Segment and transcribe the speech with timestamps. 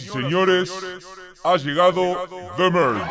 [0.00, 0.72] Y señores,
[1.44, 3.04] ha llegado The Merge.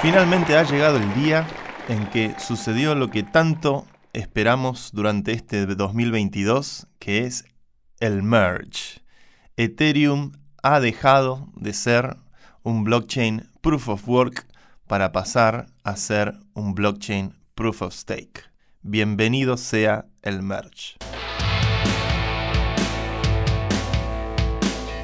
[0.00, 1.46] Finalmente ha llegado el día
[1.88, 7.44] en que sucedió lo que tanto esperamos durante este 2022, que es
[7.98, 9.02] el merge.
[9.56, 10.32] Ethereum
[10.62, 12.16] ha dejado de ser
[12.62, 14.46] un blockchain proof of work
[14.86, 18.44] para pasar a ser un blockchain proof of stake.
[18.82, 20.96] Bienvenido sea el merge.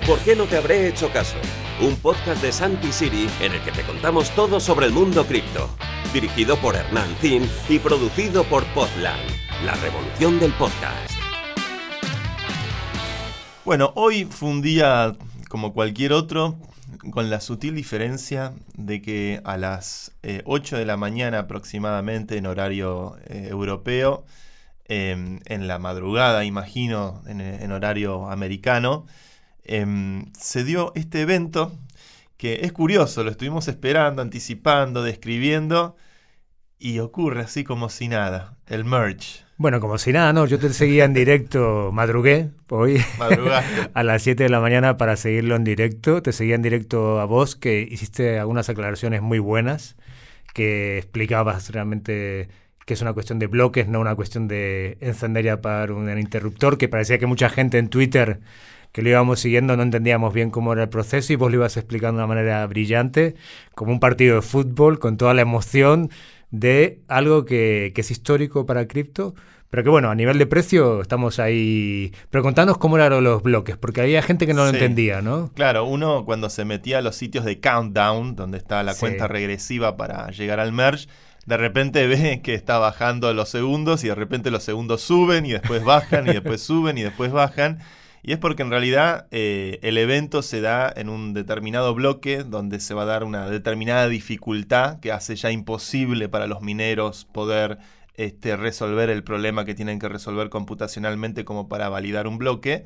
[0.07, 1.37] ¿Por qué no te habré hecho caso?
[1.81, 5.71] Un podcast de Santi City en el que te contamos todo sobre el mundo cripto.
[6.13, 9.23] Dirigido por Hernán Zin y producido por Podland,
[9.65, 11.13] la revolución del podcast.
[13.65, 15.15] Bueno, hoy fue un día
[15.49, 16.59] como cualquier otro,
[17.13, 22.47] con la sutil diferencia de que a las 8 eh, de la mañana aproximadamente en
[22.47, 24.25] horario eh, europeo,
[24.87, 29.07] em, en la madrugada imagino en horario americano,
[29.65, 31.73] Em, se dio este evento
[32.37, 35.97] que es curioso, lo estuvimos esperando, anticipando, describiendo
[36.79, 39.45] y ocurre así como si nada, el merge.
[39.57, 43.01] Bueno, como si nada, no, yo te seguía en directo, madrugué hoy
[43.95, 47.27] a las 7 de la mañana para seguirlo en directo, te seguía en directo a
[47.27, 49.95] vos que hiciste algunas aclaraciones muy buenas,
[50.53, 52.49] que explicabas realmente
[52.85, 56.79] que es una cuestión de bloques, no una cuestión de encender y apagar un interruptor,
[56.79, 58.41] que parecía que mucha gente en Twitter
[58.93, 61.77] que lo íbamos siguiendo no entendíamos bien cómo era el proceso y vos lo ibas
[61.77, 63.35] explicando de una manera brillante,
[63.75, 66.11] como un partido de fútbol, con toda la emoción
[66.51, 69.35] de algo que, es histórico para cripto,
[69.71, 72.13] pero que bueno, a nivel de precio estamos ahí.
[72.29, 75.51] Pero contanos cómo eran los bloques, porque había gente que no lo entendía, ¿no?
[75.55, 79.97] Claro, uno cuando se metía a los sitios de countdown, donde está la cuenta regresiva
[79.97, 81.09] para llegar al merge,
[81.47, 85.53] de repente ve que está bajando los segundos y de repente los segundos suben y
[85.53, 87.79] después bajan y después suben y después bajan.
[88.23, 92.79] Y es porque en realidad eh, el evento se da en un determinado bloque donde
[92.79, 97.79] se va a dar una determinada dificultad que hace ya imposible para los mineros poder
[98.15, 102.85] este, resolver el problema que tienen que resolver computacionalmente como para validar un bloque.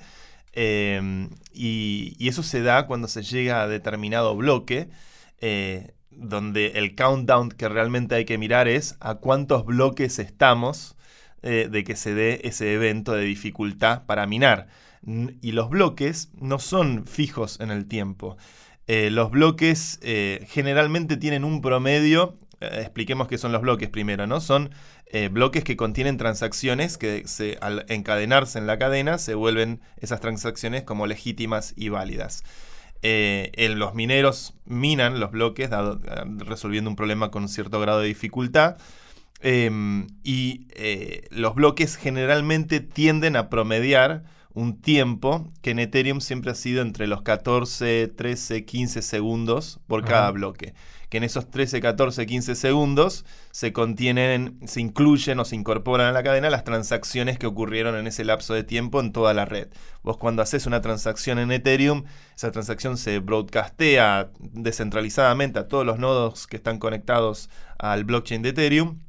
[0.55, 4.89] Em, y, eso se da cuando se llega a determinado bloque,
[5.41, 10.97] eh, donde el countdown que realmente hay que mirar es a cuántos bloques estamos
[11.43, 14.69] eh, de que se dé ese evento de dificultad para minar
[15.07, 18.37] y los bloques no son fijos en el tiempo.
[18.89, 24.27] Eh, los bloques eh, generalmente tienen un promedio, eh, expliquemos qué son los bloques primero,
[24.27, 24.41] ¿no?
[24.41, 24.71] Son
[25.31, 27.25] bloques que contienen transacciones que
[27.61, 32.43] al encadenarse en la cadena se vuelven esas transacciones como legítimas y válidas.
[33.03, 35.71] los mineros minan los bloques
[36.39, 38.77] resolviendo un problema con cierto grado de dificultad.
[39.41, 40.67] Em, y
[41.31, 44.25] los bloques generalmente tienden a promediar
[44.57, 50.03] un tiempo que en Ethereum siempre ha sido entre los 14, 13, 15 segundos por
[50.03, 50.73] cada bloque.
[51.11, 56.13] Que en esos 13, 14, 15 segundos se contienen, se incluyen o se incorporan a
[56.13, 59.69] la cadena las transacciones que ocurrieron en ese lapso de tiempo en toda la red.
[60.03, 65.99] Vos cuando haces una transacción en Ethereum, esa transacción se broadcastea descentralizadamente a todos los
[65.99, 69.01] nodos que están conectados al blockchain de Ethereum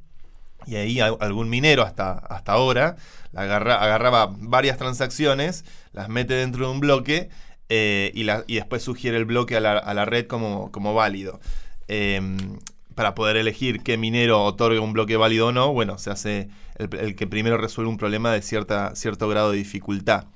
[0.68, 2.96] y ahí algún minero hasta, hasta ahora
[3.34, 7.28] agarraba varias transacciones, las mete dentro de un bloque
[7.68, 11.40] eh, y, y, después sugiere el bloque a la, red como, como válido.
[11.86, 12.58] Em,
[12.94, 17.14] para poder elegir qué minero otorga un bloque válido o no, bueno, se hace el,
[17.14, 20.26] que primero resuelve un problema de cierta, cierto grado de dificultad.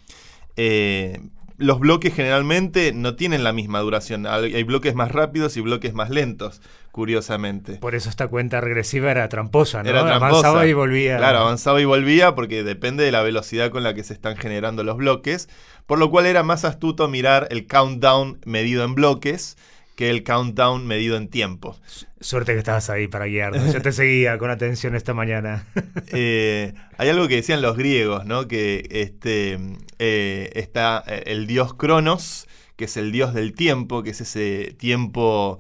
[0.57, 1.21] Eh,
[1.57, 4.27] los bloques generalmente no tienen la misma duración.
[4.27, 6.61] Hay bloques más rápidos y bloques más lentos,
[6.93, 7.79] curiosamente.
[7.79, 9.89] Por eso esta cuenta regresiva era tramposa, ¿no?
[9.89, 10.27] Era tramposa.
[10.27, 11.17] Avanzaba y volvía.
[11.17, 14.85] Claro, avanzaba y volvía porque depende de la velocidad con la que se están generando
[14.85, 15.49] los bloques.
[15.87, 19.57] Por lo cual era más astuto mirar el countdown medido en bloques
[19.97, 21.77] que el countdown medido en tiempo.
[22.21, 23.73] Suerte que estabas ahí para guiarnos.
[23.73, 25.67] Yo te seguía con atención esta mañana.
[26.15, 28.47] Eh, hay algo que decían los griegos, ¿no?
[28.47, 29.59] Que este,
[29.99, 34.75] eh, está eh, el dios Cronos, que es el dios del tiempo, que es ese
[34.79, 35.59] tiempo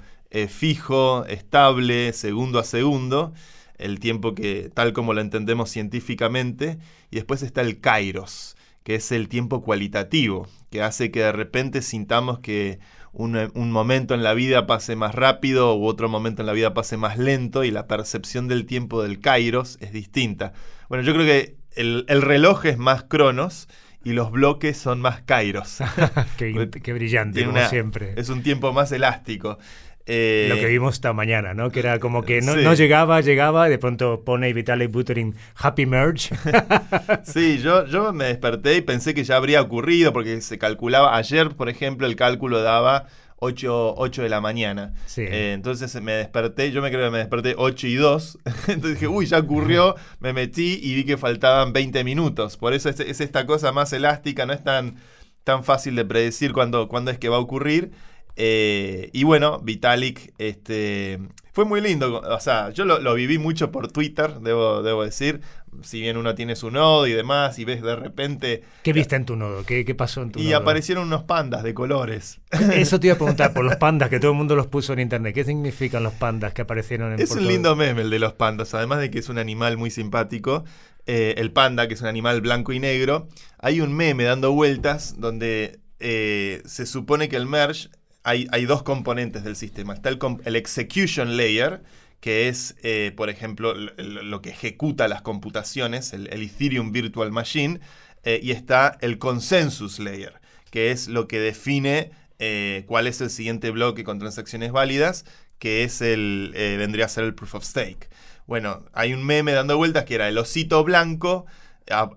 [0.49, 3.32] fijo, estable, segundo a segundo,
[3.79, 6.79] el tiempo que tal como lo entendemos científicamente,
[7.11, 11.82] y después está el Kairos, que es el tiempo cualitativo, que hace que de repente
[11.82, 12.79] sintamos que
[13.12, 16.96] un, momento en la vida pase más rápido u otro momento en la vida pase
[16.96, 20.55] más lento y la percepción del tiempo del Kairos es distinta.
[20.88, 23.69] Bueno, yo creo que el, reloj es más Cronos
[24.05, 25.78] y los bloques son más kairos.
[26.37, 28.14] qué, brillante, como siempre.
[28.17, 29.58] Es un tiempo más elástico.
[30.06, 31.70] Eh, Lo que vimos esta mañana, ¿no?
[31.70, 35.87] Que era como que no, no llegaba, llegaba, y de pronto pone Vitaly Buterin Happy
[35.87, 36.34] Merge.
[37.25, 41.50] sí, yo, yo me desperté y pensé que ya habría ocurrido, porque se calculaba, ayer,
[41.50, 43.06] por ejemplo, el cálculo daba
[43.44, 44.94] 8, 8 de la mañana.
[45.16, 48.38] Eh, entonces me desperté, yo me creo que me desperté 8 y 2.
[48.69, 52.56] entonces dije, uy, ya ocurrió, me metí y vi que faltaban 20 minutos.
[52.56, 54.96] Por eso es, es esta cosa más elástica, no es tan,
[55.43, 57.90] tan fácil de predecir cuándo, cuándo es que va a ocurrir.
[58.37, 61.20] Eh, y bueno, Vitalik este,
[61.52, 62.20] fue muy lindo.
[62.20, 65.40] O sea, yo lo, viví mucho por Twitter, debo, debo, decir.
[65.82, 68.62] Si bien uno tiene su nodo y demás, y ves de repente.
[68.82, 69.64] ¿Qué viste en tu nodo?
[69.64, 70.50] ¿Qué, pasó en tu y nodo?
[70.50, 72.40] Y aparecieron unos pandas de colores.
[72.73, 75.00] Eso te iba a preguntar por los pandas, que todo el mundo los puso en
[75.00, 75.35] internet.
[75.35, 78.75] ¿Qué significan los pandas que aparecieron en Es un lindo meme el de los pandas,
[78.75, 80.64] además de que es un animal muy simpático.
[81.06, 83.28] Eh, el panda, que es un animal blanco y negro.
[83.58, 87.88] Hay un meme dando vueltas donde eh, se supone que el merge
[88.24, 89.94] hay, dos componentes del sistema.
[89.94, 91.82] Está el, execution layer,
[92.20, 97.80] que es, eh, por ejemplo, lo, que ejecuta las computaciones, el, Ethereum Virtual Machine,
[98.24, 100.40] eh, y está el consensus layer,
[100.70, 105.25] que es lo que define eh, cuál es el siguiente bloque con transacciones válidas,
[105.58, 108.08] que es el, vendría a ser el proof of stake.
[108.46, 111.46] Bueno, hay un meme dando vueltas que era el osito blanco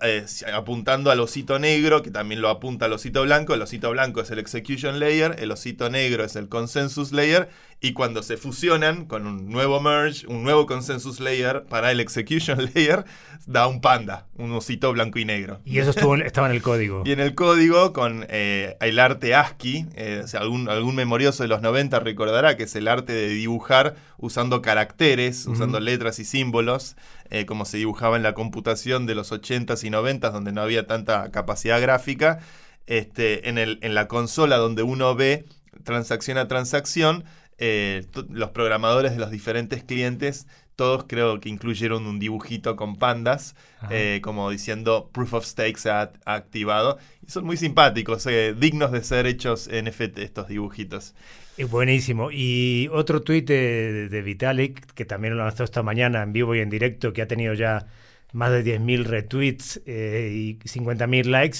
[0.01, 3.53] eh, apuntando al osito negro, que también lo apunta al osito blanco.
[3.53, 7.49] El osito blanco es el execution layer, el osito negro es el consensus layer,
[7.81, 12.57] y cuando se fusionan con un nuevo merge, un nuevo consensus layer para el execution
[12.73, 13.05] layer,
[13.45, 15.59] da un panda, un osito blanco y negro.
[15.65, 17.03] Y eso estuvo, estaba en el código.
[17.05, 21.61] Y en el código, con eh, el arte ASCII, eh, algún, algún memorioso de los
[21.61, 26.95] 90 recordará que es el arte de dibujar usando caracteres, usando letras y símbolos.
[27.31, 30.85] Eh, como se dibujaba en la computación de los 80s y 90s, donde no había
[30.85, 32.39] tanta capacidad gráfica,
[32.85, 35.45] este, en, el, en la consola donde uno ve
[35.83, 37.23] transacción a transacción,
[37.57, 40.45] eh, los programadores de los diferentes clientes,
[40.75, 43.55] todos creo que incluyeron un dibujito con pandas,
[43.89, 46.99] eh, como diciendo Proof of Stake se ha, activado.
[47.25, 48.27] Y son muy simpáticos,
[48.57, 51.15] dignos de ser hechos en NFT estos dibujitos.
[51.57, 52.31] Es buenísimo.
[52.31, 56.69] Y otro tuit de, Vitalik, que también lo lanzó esta mañana en vivo y en
[56.69, 57.87] directo, que ha tenido ya
[58.33, 61.57] más de 10.000 retweets eh, y 50.000 likes,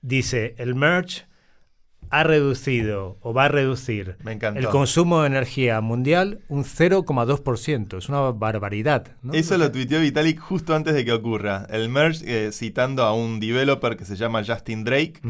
[0.00, 1.26] dice, el merch
[2.12, 7.96] ha reducido o va a reducir el consumo de energía mundial un 0,2%.
[7.96, 9.06] Es una barbaridad.
[9.32, 11.66] Eso lo tuiteó Vitalik justo antes de que ocurra.
[11.70, 15.20] El merge, eh, citando a un developer que se llama Justin Drake.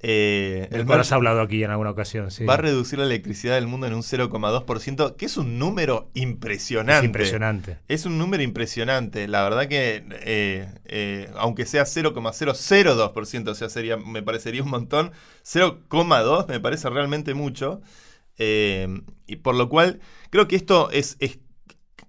[0.00, 2.28] Eh, el merge has hablado aquí en alguna ocasión.
[2.48, 7.00] Va a reducir la electricidad del mundo en un 0,2%, que es un número impresionante.
[7.00, 7.78] Es impresionante.
[7.86, 9.28] Es un número impresionante.
[9.28, 15.12] La verdad que, eh, aunque sea 0,002%, o sea, sería, me parecería un montón,
[15.52, 17.80] 0,2% me parece realmente mucho.
[18.38, 18.88] Eh,
[19.26, 20.00] y por lo cual,
[20.30, 21.16] creo que esto es,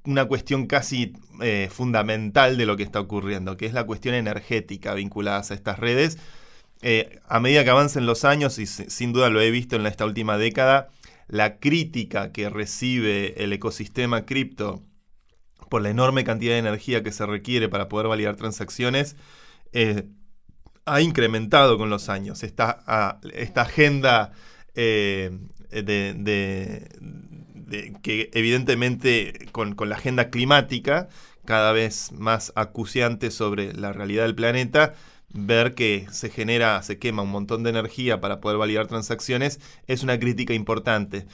[0.04, 4.94] una cuestión casi eh, fundamental de lo que está ocurriendo, que es la cuestión energética
[4.94, 6.18] vinculada a estas redes.
[6.82, 10.06] Eh, a medida que avancen los años, y sin duda lo he visto en esta
[10.06, 10.90] última década,
[11.28, 14.82] la crítica que recibe el ecosistema cripto
[15.70, 19.16] por la enorme cantidad de energía que se requiere para poder validar transacciones,
[20.86, 22.44] ha incrementado con los años.
[22.44, 24.32] Esta, esta agenda
[24.76, 25.38] eh,
[28.02, 31.08] que evidentemente con, la agenda climática,
[31.46, 34.94] cada vez más acuciante sobre la realidad del planeta,
[35.34, 40.04] ver que se genera, se quema un montón de energía para poder validar transacciones, es
[40.04, 41.26] una crítica importante.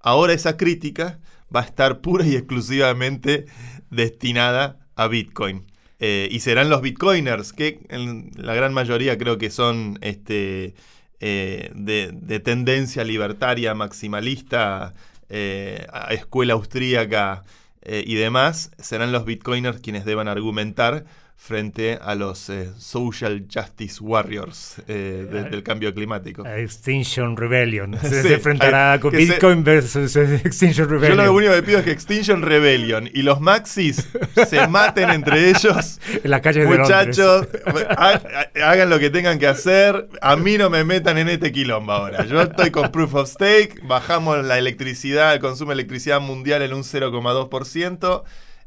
[0.00, 1.18] Ahora esa crítica
[1.54, 3.46] va a estar pura y exclusivamente
[3.90, 5.64] destinada a Bitcoin.
[5.98, 10.74] Eh, y serán los bitcoiners, que en la gran mayoría creo que son este,
[11.20, 14.94] eh, de, tendencia libertaria, maximalista,
[15.30, 17.44] eh, escuela austríaca
[17.88, 21.04] y demás, serán los bitcoiners quienes deban argumentar
[21.36, 26.44] frente a los eh, social justice warriors eh, del cambio climático.
[26.44, 27.96] Extinction Rebellion.
[28.02, 31.18] Se, enfrentará con Bitcoin versus Extinction Rebellion.
[31.18, 34.08] Yo lo único que pido es que Extinction Rebellion y los Maxis
[34.48, 36.00] se maten entre ellos.
[36.24, 37.46] En las calles Muchachos,
[38.62, 40.08] hagan lo que tengan que hacer.
[40.22, 42.24] A mí no me metan en este quilombo ahora.
[42.24, 43.80] Yo estoy con Proof of Stake.
[43.82, 48.24] Bajamos la electricidad, el consumo de electricidad mundial en un 0,2%.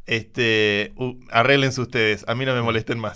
[0.10, 3.16] Este, uh, arréglense ustedes, a mí no me molesten más.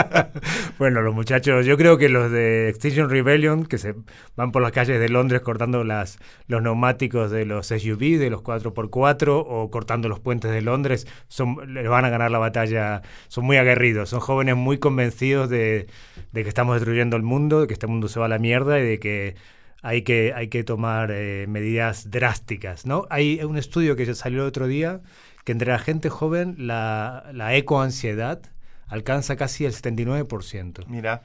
[0.80, 3.94] bueno, los muchachos, yo creo que los de Extinction Rebellion, que se
[4.34, 8.42] van por las calles de Londres cortando las, los neumáticos de los SUV, de los
[8.42, 13.44] 4x4, o cortando los puentes de Londres, son, les van a ganar la batalla, son
[13.44, 15.86] muy aguerridos, son jóvenes muy convencidos de,
[16.32, 18.82] que estamos destruyendo el mundo, de que este mundo se va a la mierda y
[18.84, 19.36] de que
[19.80, 22.84] hay que, hay que tomar eh, medidas drásticas.
[22.84, 23.06] ¿no?
[23.10, 25.02] Hay un estudio que salió el otro día
[25.44, 28.42] que entre la gente joven la, la ecoansiedad
[28.88, 30.86] alcanza casi el 79%.
[30.86, 31.22] Mira.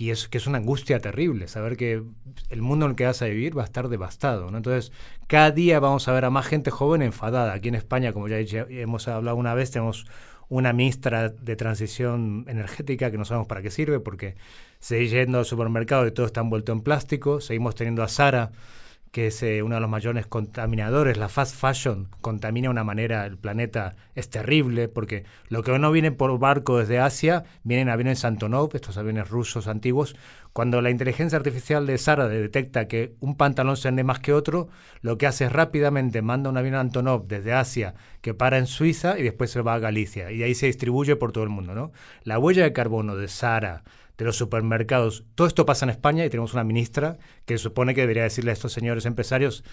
[0.00, 2.04] Y es que es una angustia terrible, saber que
[2.50, 4.48] el mundo en el que vas a vivir va a estar devastado.
[4.48, 4.56] ¿no?
[4.56, 4.92] Entonces,
[5.26, 7.52] cada día vamos a ver a más gente joven enfadada.
[7.52, 10.06] Aquí en España, como ya hemos hablado una vez, tenemos
[10.48, 14.36] una ministra de transición energética que no sabemos para qué sirve, porque
[14.78, 17.40] seguimos yendo al supermercado y todo está envuelto en plástico.
[17.40, 18.52] Seguimos teniendo a Sara
[19.12, 23.26] que es eh, uno de los mayores contaminadores, la fast fashion contamina de una manera
[23.26, 28.24] el planeta, es terrible, porque lo que no viene por barco desde Asia, vienen aviones
[28.24, 30.16] Antonov, estos aviones rusos antiguos.
[30.52, 34.68] Cuando la inteligencia artificial de Sara detecta que un pantalón se vende más que otro,
[35.00, 39.18] lo que hace es rápidamente manda un avión Antonov desde Asia que para en Suiza
[39.18, 41.74] y después se va a Galicia, y ahí se distribuye por todo el mundo.
[41.74, 41.92] ¿no?
[42.24, 43.84] La huella de carbono de Sara,
[44.18, 45.24] de los supermercados.
[45.34, 48.54] Todo esto pasa en España y tenemos una ministra que supone que debería decirle a
[48.54, 49.64] estos señores empresarios,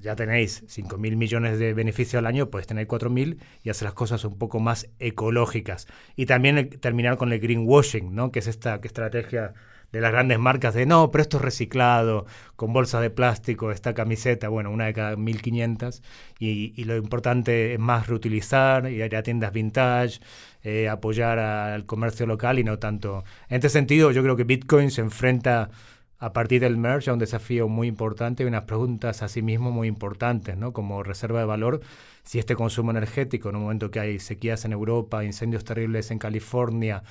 [0.00, 3.86] ya tenéis 5 mil millones de beneficio al año, puedes tener 4 mil y hacer
[3.86, 5.86] las cosas un poco más ecológicas.
[6.16, 8.32] Y también terminar con el greenwashing, ¿no?
[8.32, 9.54] que es esta estrategia
[9.92, 12.26] de las grandes marcas de no, pero esto es reciclado,
[12.56, 16.02] con bolsas de plástico, esta camiseta, bueno, una de cada 1500,
[16.38, 20.20] y, y lo importante es más reutilizar, ir a tiendas vintage,
[20.62, 23.24] eh, apoyar al comercio local y no tanto.
[23.48, 25.70] En este sentido, yo creo que Bitcoin se enfrenta
[26.18, 29.70] a partir del merge a un desafío muy importante y unas preguntas a sí mismo
[29.70, 30.72] muy importantes, ¿no?
[30.72, 31.80] Como reserva de valor,
[32.24, 36.18] si este consumo energético, en un momento que hay sequías en Europa, incendios terribles en
[36.18, 37.02] California,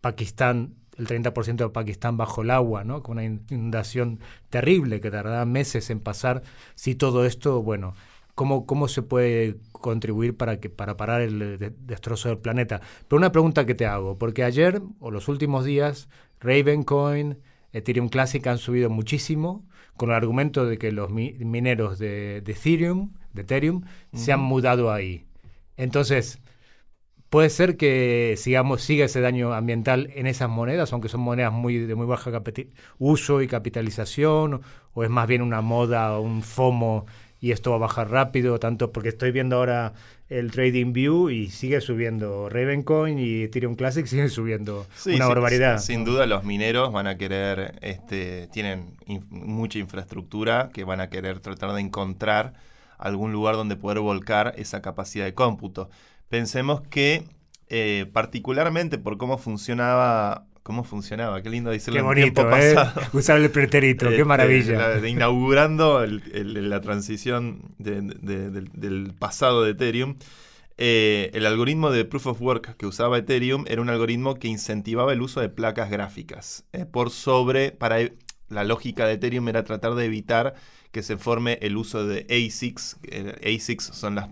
[0.00, 3.02] Pakistán el 30% de Pakistán bajo el agua, ¿no?
[3.02, 4.20] con una inundación
[4.50, 6.42] terrible que tardará meses en pasar.
[6.74, 7.94] Si todo esto, bueno,
[8.34, 12.80] ¿cómo, cómo se puede contribuir para, que, para parar el destrozo del planeta?
[13.08, 16.08] Pero una pregunta que te hago, porque ayer o los últimos días,
[16.40, 17.38] Ravencoin,
[17.72, 19.64] Ethereum Classic han subido muchísimo
[19.96, 23.82] con el argumento de que los mineros de, Ethereum, de Ethereum,
[24.12, 25.24] se han mudado ahí.
[25.76, 26.40] Entonces,
[27.34, 31.78] Puede ser que sigamos, siga ese daño ambiental en esas monedas, aunque son monedas muy,
[31.78, 32.30] de muy baja
[32.98, 34.60] uso y capitalización,
[34.92, 37.06] o es más bien una moda o un FOMO
[37.40, 39.94] y esto va a bajar rápido, tanto porque estoy viendo ahora
[40.28, 45.78] el Trading View y sigue subiendo Ravencoin y Ethereum Classic siguen subiendo una barbaridad.
[45.78, 48.96] Sin, duda los mineros van a querer, este, tienen
[49.28, 52.52] mucha infraestructura que van a querer tratar de encontrar
[52.96, 55.90] algún lugar donde poder volcar esa capacidad de cómputo.
[56.28, 57.24] Pensemos que
[57.68, 62.74] eh, particularmente por cómo funcionaba cómo funcionaba, qué lindo decirlo qué bonito, tiempo ¿eh?
[63.12, 65.06] Usar el pretérito, qué este, maravilla.
[65.06, 70.16] inaugurando la transición del, pasado de Ethereum,
[70.78, 75.12] eh, el algoritmo de Proof of Work que usaba Ethereum era un algoritmo que incentivaba
[75.12, 76.64] el uso de placas gráficas.
[76.90, 77.98] por sobre, para
[78.54, 80.54] la lógica de Ethereum era tratar de evitar
[80.92, 82.98] que se forme el uso de ASICs.
[83.44, 84.28] ASICs son las,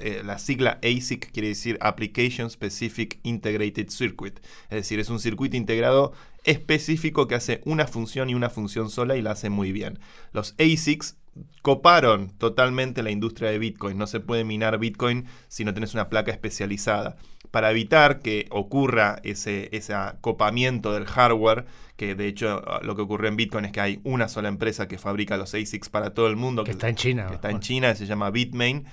[0.00, 4.38] eh, la sigla ASIC quiere decir Application Specific Integrated Circuit.
[4.70, 6.12] Es decir, es un circuito integrado
[6.44, 9.98] específico que hace una función y una función sola y la hace muy bien.
[10.32, 11.16] Los ASICs
[11.62, 13.98] coparon totalmente la industria de Bitcoin.
[13.98, 17.16] No se puede minar Bitcoin si no tienes una placa especializada.
[17.50, 21.66] Para evitar que ocurra ese, ese acopamiento del hardware,
[21.98, 24.86] que de hecho ah, lo que ocurre en Bitcoin es que hay una sola empresa
[24.86, 26.62] que fabrica los ASICs para todo el mundo.
[26.62, 27.26] Que, está en China.
[27.26, 28.86] Que está en China, se llama Bitmain.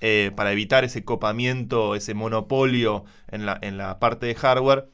[0.00, 4.88] Eh, para evitar ese copamiento, ese monopolio en la, en la parte de hardware,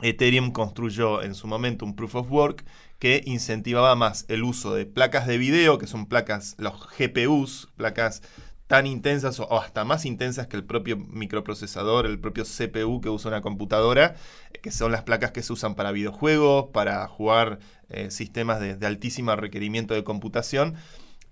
[0.00, 2.64] Ethereum construyó en su momento un proof of work
[2.98, 8.22] que incentivaba más el uso de placas de video, que son placas, los GPUs, placas
[8.66, 13.28] tan intensas o hasta más intensas que el propio microprocesador, el propio CPU que usa
[13.30, 14.16] una computadora,
[14.62, 19.36] que son las placas que se usan para videojuegos, para jugar eh, sistemas de, altísimo
[19.36, 20.74] requerimiento de computación.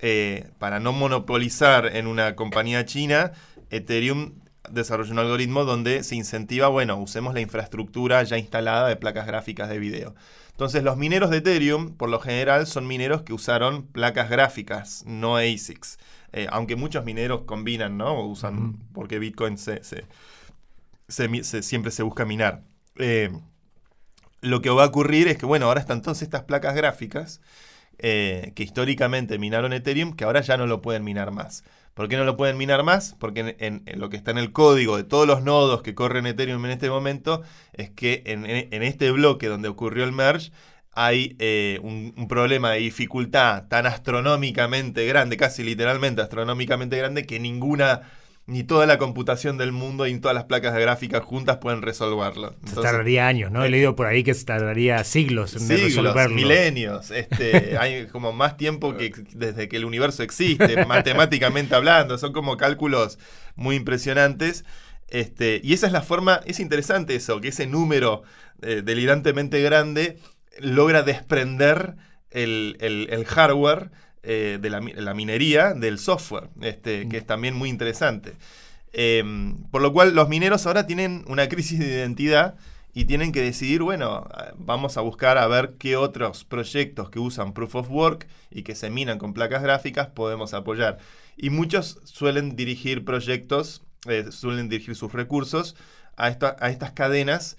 [0.00, 3.32] Eh, para no monopolizar en una compañía china,
[3.70, 4.34] Ethereum
[4.70, 9.68] desarrolló un algoritmo donde se incentiva, bueno, usemos la infraestructura ya instalada de placas gráficas
[9.68, 10.14] de video.
[10.50, 15.36] Entonces los mineros de Ethereum, por lo general, son mineros que usaron placas gráficas, no
[15.36, 15.98] ASICs.
[16.32, 18.26] Eh, aunque muchos mineros combinan, ¿no?
[18.26, 19.82] Usan, porque Bitcoin se,
[21.08, 22.62] siempre se busca minar.
[22.96, 23.30] Eh,
[24.40, 27.40] lo que va a ocurrir es que, bueno, ahora están todas estas placas gráficas
[27.98, 31.64] eh, que históricamente minaron Ethereum, que ahora ya no lo pueden minar más.
[31.94, 33.14] ¿Por qué no lo pueden minar más?
[33.18, 36.64] Porque en, lo que está en el código de todos los nodos que corren Ethereum
[36.64, 40.50] en este momento es que en, este bloque donde ocurrió el merge
[40.92, 48.02] hay eh, un, problema de dificultad tan astronómicamente grande, casi literalmente astronómicamente grande, que ninguna
[48.46, 52.54] ni toda la computación del mundo y todas las placas de gráfica juntas pueden resolverlo.
[52.66, 53.64] se tardaría años, ¿no?
[53.64, 56.34] He leído por ahí que se tardaría siglos en resolverlo.
[56.34, 57.10] milenios.
[57.10, 62.18] Este, hay como más tiempo que desde que el universo existe, matemáticamente hablando.
[62.18, 63.18] Son como cálculos
[63.54, 64.64] muy impresionantes.
[65.08, 68.24] Este, y esa es la forma, es interesante eso, que ese número
[68.62, 70.18] eh, delirantemente grande
[70.58, 71.96] logra desprender
[72.30, 73.90] el hardware
[74.26, 78.34] eh, de la, minería del software, este, que es también muy interesante.
[78.92, 82.56] Em, por lo cual los mineros ahora tienen una crisis de identidad
[82.94, 87.52] y tienen que decidir, bueno, vamos a buscar a ver qué otros proyectos que usan
[87.52, 90.98] Proof of Work y que se minan con placas gráficas podemos apoyar.
[91.36, 95.74] Y muchos suelen dirigir proyectos, eh, suelen dirigir sus recursos
[96.16, 97.56] a, a estas cadenas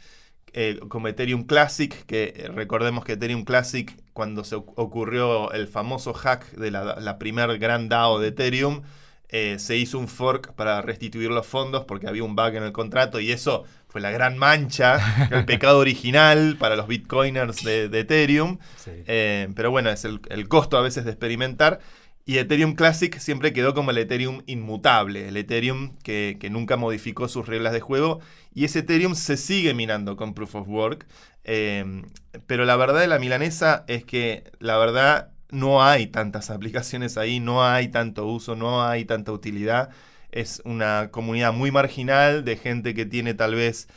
[0.57, 6.13] eh, como Ethereum Classic, que eh, recordemos que Ethereum Classic, cuando se ocurrió el famoso
[6.13, 8.83] hack de la, la primer gran DAO de Ethereum,
[9.27, 12.71] eh, se hizo un fork para restituir los fondos porque había un bug en el
[12.71, 18.57] contrato y eso fue la gran mancha, el pecado original para los bitcoiners de, Ethereum.
[19.05, 21.81] pero bueno, es el, el costo a veces de experimentar.
[22.27, 27.47] Y Ethereum Classic siempre quedó como el Ethereum inmutable, el Ethereum que, nunca modificó sus
[27.47, 28.19] reglas de juego.
[28.53, 31.05] Y ese Ethereum se sigue minando con Proof of Work.
[31.43, 32.05] Em,
[32.47, 37.39] pero la verdad de la milanesa es que la verdad no hay tantas aplicaciones ahí,
[37.39, 39.91] no hay tanto uso, no hay tanta utilidad.
[40.31, 43.87] Es una comunidad muy marginal de gente que tiene tal vez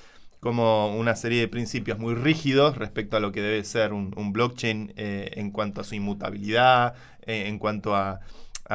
[0.40, 4.92] como una serie de principios muy rígidos respecto a lo que debe ser un, blockchain
[4.97, 6.95] eh, en cuanto a su inmutabilidad,
[7.26, 8.21] eh, en cuanto a,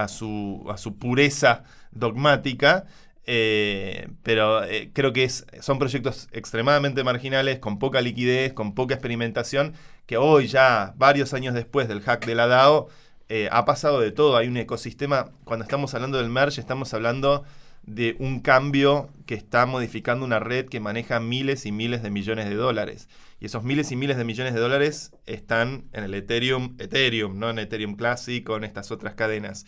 [0.07, 2.85] su, a, su, pureza dogmática.
[3.25, 9.73] Eh, pero creo que son proyectos extremadamente marginales, con poca liquidez, con poca experimentación,
[10.05, 12.89] que hoy ya, varios años después del hack de la DAO,
[13.49, 14.35] ha pasado de todo.
[14.35, 17.45] Hay un ecosistema, cuando estamos hablando del merge, estamos hablando
[17.83, 22.49] de un cambio que está modificando una red que maneja miles y miles de millones
[22.49, 23.09] de dólares.
[23.39, 27.49] Y esos miles y miles de millones de dólares están en el Ethereum, Ethereum, no
[27.49, 29.65] en Ethereum Classic o en estas otras cadenas.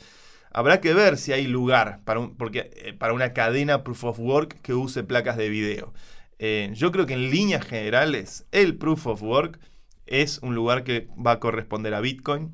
[0.52, 4.62] Habrá que ver si hay lugar para, porque, eh, para una cadena Proof of Work
[4.62, 5.94] que use placas de video.
[6.40, 9.60] Eh, yo creo que en líneas generales el Proof of Work
[10.06, 12.54] es un lugar que va a corresponder a Bitcoin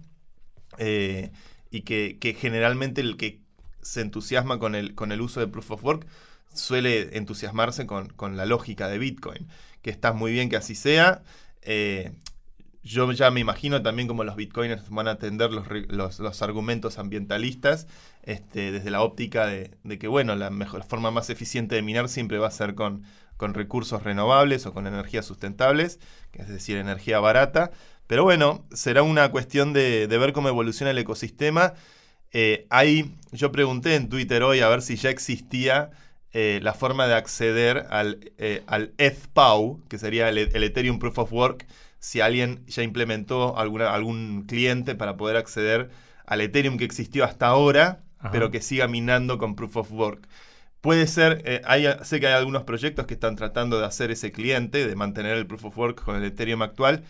[0.77, 1.31] eh,
[1.69, 3.41] y que, que, generalmente el que
[3.81, 6.07] se entusiasma con el, con el uso de Proof of Work
[6.53, 9.47] suele entusiasmarse con, la lógica de Bitcoin,
[9.81, 11.23] que está muy bien que así sea.
[11.61, 12.11] Eh,
[12.83, 15.67] yo ya me imagino también cómo los bitcoiners van a atender los,
[16.19, 17.85] los, argumentos ambientalistas
[18.23, 22.39] este, desde la óptica de, que, bueno, la mejor forma más eficiente de minar siempre
[22.39, 23.03] va a ser con,
[23.37, 25.99] con recursos renovables o con energías sustentables,
[26.33, 27.71] es decir, energía barata.
[28.07, 31.75] Pero bueno, será una cuestión de, de ver cómo evoluciona el ecosistema
[32.33, 32.67] eh,
[33.31, 35.91] yo pregunté en Twitter hoy a ver si ya existía
[36.33, 41.33] eh, la forma de acceder al, eh, al ETHPOW, que sería el, Ethereum Proof of
[41.33, 41.67] Work,
[41.99, 45.89] si alguien ya implementó alguna, algún cliente para poder acceder
[46.25, 50.27] al Ethereum que existió hasta ahora, pero que siga minando con Proof of Work.
[50.79, 51.43] Puede ser,
[52.03, 55.47] sé que hay algunos proyectos que están tratando de hacer ese cliente, de mantener el
[55.47, 57.03] Proof of Work con el Ethereum actual,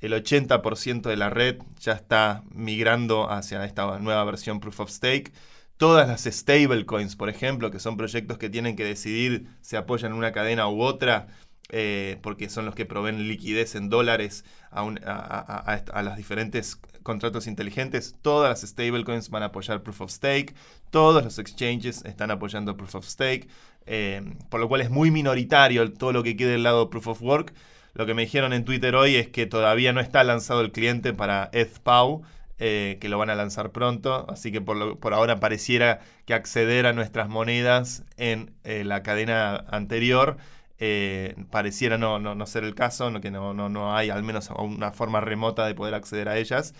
[0.00, 5.32] el 80% de la red ya está migrando hacia esta nueva versión Proof of Stake.
[5.76, 10.32] Todas las stablecoins, por ejemplo, que son proyectos que tienen que decidir si apoyan una
[10.32, 11.28] cadena u otra,
[11.70, 18.16] eh, porque son los que proveen liquidez en dólares a, a, los diferentes contratos inteligentes,
[18.22, 20.54] todas las stablecoins van a apoyar Proof of Stake,
[20.90, 23.48] todos los exchanges están apoyando Proof of Stake,
[23.86, 27.22] eh, por lo cual es muy minoritario todo lo que quede del lado Proof of
[27.22, 27.54] Work.
[27.94, 31.12] Lo que me dijeron en Twitter hoy es que todavía no está lanzado el cliente
[31.12, 32.22] para ETHPOW,
[32.58, 36.84] eh, que lo van a lanzar pronto, así que por, por, ahora pareciera que acceder
[36.84, 40.36] a nuestras monedas en eh, la cadena anterior
[40.78, 44.50] eh, pareciera no, no, ser el caso, no, que no, no, no hay al menos
[44.50, 46.74] una forma remota de poder acceder a ellas.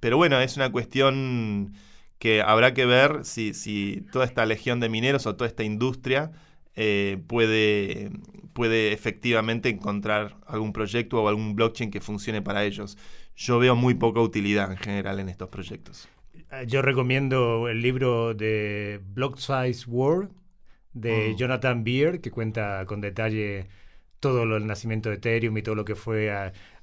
[0.00, 1.74] pero bueno, es una cuestión
[2.18, 6.30] que habrá que ver si, si toda esta legión de mineros o toda esta industria
[7.26, 8.10] puede,
[8.52, 12.98] puede efectivamente encontrar algún proyecto o algún blockchain que funcione para ellos.
[13.34, 16.08] Yo veo muy poca utilidad en general en estos proyectos.
[16.50, 20.30] Ah, yo recomiendo el libro de Block Size World
[20.92, 21.36] de mm.
[21.36, 23.66] Jonathan Beer, que cuenta con detalle
[24.20, 26.32] todo lo, el nacimiento de Ethereum y todo lo que fue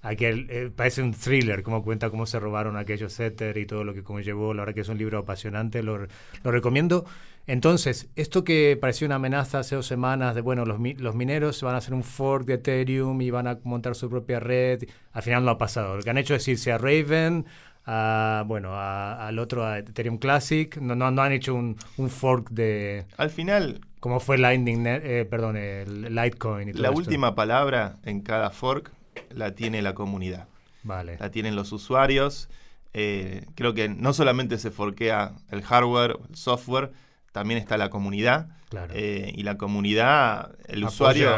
[0.01, 3.93] aquel, eh, parece un thriller, como cuenta cómo se robaron aquellos Ether y todo lo
[3.93, 7.05] que conllevó, la verdad que es un libro apasionante, lo, lo recomiendo.
[7.45, 11.75] Entonces, esto que pareció una amenaza hace dos semanas de, bueno, los, los mineros van
[11.75, 15.43] a hacer un fork de Ethereum y van a montar su propia red, al final
[15.43, 15.97] no ha pasado.
[15.97, 17.45] Lo que han hecho es irse a Raven,
[17.85, 23.05] a, bueno, al otro, a Ethereum Classic, no, no, han hecho un, un fork de...
[23.17, 26.69] Al final, como fue Lightning, eh, perdón, el Litecoin.
[26.69, 28.91] Y la última palabra en cada fork
[29.31, 30.47] la tiene la comunidad.
[30.83, 31.17] Vale.
[31.19, 32.49] La tienen los usuarios.
[32.93, 36.91] Eh, creo que no solamente se forquea el hardware, el software,
[37.33, 38.47] también está la comunidad.
[38.69, 38.93] Claro.
[38.95, 41.35] Eh, y la comunidad, el usuario.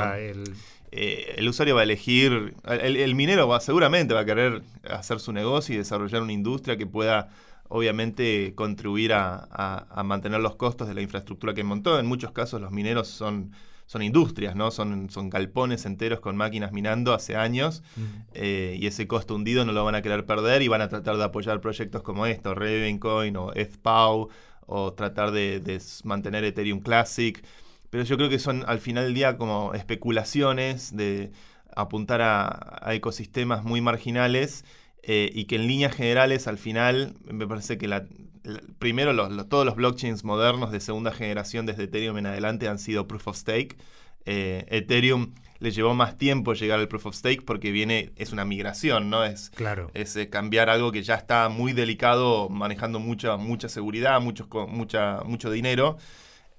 [0.91, 1.49] El...
[1.49, 5.77] usuario va a elegir, el, minero va, seguramente va a querer hacer su negocio y
[5.77, 7.29] desarrollar una industria que pueda
[7.67, 11.99] obviamente contribuir a, mantener los costos de la infraestructura que montó.
[11.99, 13.51] En muchos casos los mineros son,
[13.85, 14.71] son industrias, ¿no?
[14.71, 17.83] Son, son galpones enteros con máquinas minando hace años
[18.33, 21.17] eh, y ese costo hundido no lo van a querer perder y van a tratar
[21.17, 24.29] de apoyar proyectos como esto, Ravencoin o ETHPOW
[24.67, 27.43] o tratar de, mantener Ethereum Classic.
[27.89, 31.31] Pero yo creo que son al final del día como especulaciones de
[31.75, 34.63] apuntar a ecosistemas muy marginales
[35.07, 37.87] eh, y que en líneas generales al final me parece que
[38.79, 39.13] primero
[39.45, 43.37] todos los blockchains modernos de segunda generación desde Ethereum en adelante han sido proof of
[43.37, 43.77] stake.
[44.25, 48.45] Eh, Ethereum le llevó más tiempo llegar al proof of stake porque viene es una
[48.45, 49.23] migración, ¿no?
[49.23, 49.89] Es, claro.
[49.93, 55.21] es eh, cambiar algo que ya está muy delicado, manejando mucha, mucha seguridad, mucho, mucha,
[55.25, 55.97] mucho dinero.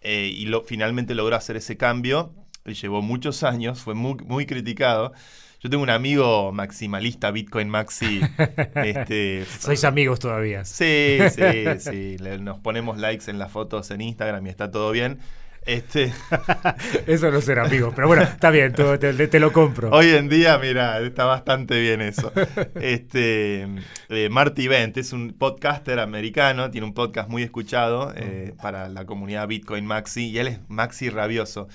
[0.02, 2.34] y lo, finalmente logró hacer ese cambio.
[2.64, 5.12] Le llevó muchos años, fue muy, muy criticado.
[5.60, 8.20] Yo tengo un amigo maximalista, Bitcoin Maxi.
[8.76, 10.64] este, Sois amigos todavía.
[10.64, 12.16] Sí, sí, sí.
[12.40, 15.18] nos ponemos likes en las fotos en Instagram y está todo bien.
[15.66, 16.12] Este...
[17.06, 19.90] eso no será amigos, pero bueno, está bien, te, lo compro.
[19.90, 22.32] Hoy en día, mira, está bastante bien eso.
[22.76, 23.66] Este,
[24.08, 29.06] eh, Marty Bent es un podcaster americano, tiene un podcast muy escuchado eh, para la
[29.06, 31.68] comunidad Bitcoin Maxi y él es Maxi rabioso.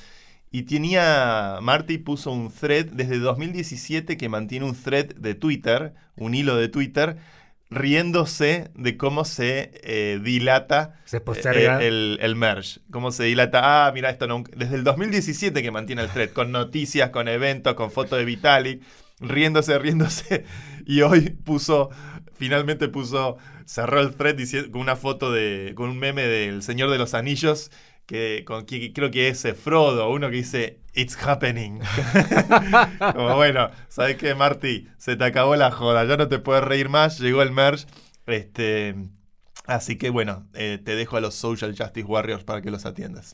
[0.51, 6.33] Y tenía, Marty puso un thread desde 2017 que mantiene un thread de Twitter, un
[6.33, 7.17] hilo de Twitter,
[7.71, 12.81] riéndose de cómo se eh, dilata eh, el, el, merge.
[12.91, 17.09] Cómo se dilata, ah, mira, esto desde el 2017 que mantiene el thread, con noticias,
[17.11, 18.83] con eventos, con fotos de Vitalik,
[19.19, 20.43] riéndose, riéndose.
[20.85, 21.91] Y hoy puso,
[22.33, 24.35] finalmente puso, cerró el thread
[24.71, 27.71] con una foto de, con un meme del Señor de los Anillos
[28.05, 31.79] que, con, creo que es Frodo, uno que dice It's happening.
[33.13, 34.87] Como bueno, ¿sabes qué, Marty?
[34.97, 37.85] Se te acabó la joda, ya no te puedes reír más, llegó el merge.
[38.27, 38.95] Este,
[39.65, 43.33] así que bueno, eh, te dejo a los Social Justice Warriors para que los atiendas.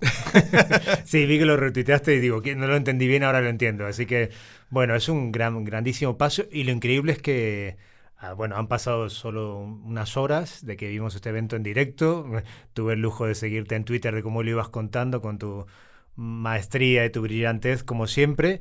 [1.06, 3.88] sí, vi que lo retuiteaste y digo que no lo entendí bien, ahora lo entiendo.
[3.88, 4.30] Así que
[4.70, 7.78] bueno, es un gran, grandísimo paso y lo increíble es que
[8.20, 12.26] Ah, bueno, han pasado solo unas horas de que vimos este evento en directo.
[12.74, 15.68] Tuve el lujo de seguirte en Twitter de cómo lo ibas contando con tu
[16.16, 18.60] maestría y tu brillantez, como siempre.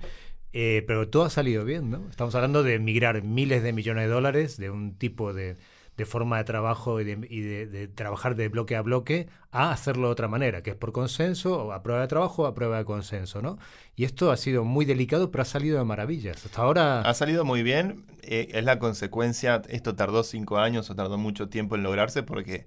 [0.52, 2.08] Eh, pero todo ha salido bien, ¿no?
[2.10, 5.56] Estamos hablando de migrar miles de millones de dólares de un tipo de,
[5.96, 10.28] de forma de trabajo y, de, trabajar de bloque a bloque a hacerlo de otra
[10.28, 13.40] manera, que es por consenso, o a prueba de trabajo o a prueba de consenso,
[13.40, 13.58] ¿no?
[13.94, 16.44] Y esto ha sido muy delicado, pero ha salido de maravillas.
[16.44, 17.00] Hasta ahora...
[17.00, 21.48] Ha salido muy bien, eh, es la consecuencia, esto tardó cinco años o tardó mucho
[21.48, 22.66] tiempo en lograrse porque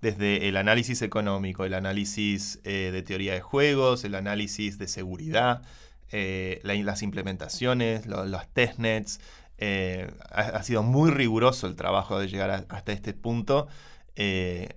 [0.00, 5.62] desde el análisis económico, el análisis eh, de teoría de juegos, el análisis de seguridad,
[6.12, 9.20] eh, las implementaciones, los testnets,
[9.58, 13.68] eh, ha, sido muy riguroso el trabajo de llegar hasta este punto.
[14.14, 14.68] Eh,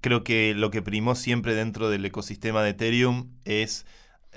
[0.00, 3.86] creo que lo que primó siempre dentro del ecosistema de Ethereum es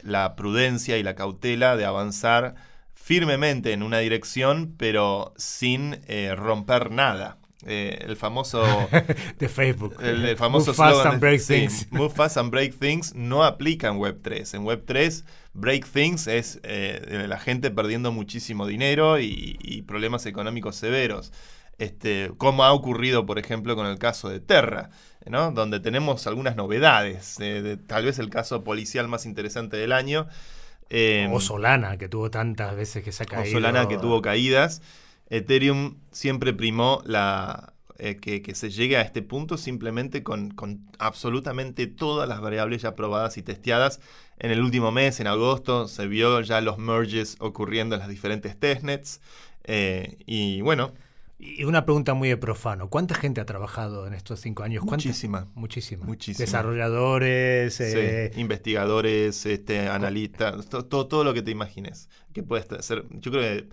[0.01, 2.55] la prudencia y la cautela de avanzar
[2.93, 7.37] firmemente en una dirección, pero sin eh, romper nada.
[7.65, 8.63] El famoso
[9.39, 9.95] de Facebook.
[10.01, 11.87] El, famoso move fast and break things.
[11.91, 14.55] move fast and break things no aplica en Web3.
[14.55, 15.23] En Web3
[15.53, 21.31] Break Things es eh, la gente perdiendo muchísimo dinero y, problemas económicos severos.
[21.77, 24.89] Este, como ha ocurrido, por ejemplo, con el caso de Terra,
[25.25, 25.51] ¿no?
[25.51, 30.27] donde tenemos algunas novedades, eh, tal vez el caso policial más interesante del año.
[30.89, 33.49] Eh, o Solana, que tuvo tantas veces que se ha caído.
[33.49, 34.81] O Solana, que tuvo caídas.
[35.29, 41.87] Ethereum siempre primó la, que, que, se llegue a este punto simplemente con, con, absolutamente
[41.87, 43.99] todas las variables ya probadas y testeadas
[44.39, 48.59] en el último mes, en agosto, se vio ya los merges ocurriendo en las diferentes
[48.59, 49.21] testnets.
[49.63, 50.91] Eh, y bueno.
[51.39, 52.89] Y una pregunta muy de profano.
[52.89, 54.83] ¿Cuánta gente ha trabajado en estos cinco años?
[54.83, 55.47] Muchísima.
[55.55, 56.05] Muchísima.
[56.05, 56.45] Muchísima.
[56.45, 57.79] Desarrolladores.
[57.79, 62.09] Eh, investigadores, este, analistas, todo, todo, lo que te imagines.
[62.33, 63.05] Que puede ser.
[63.11, 63.69] Yo creo que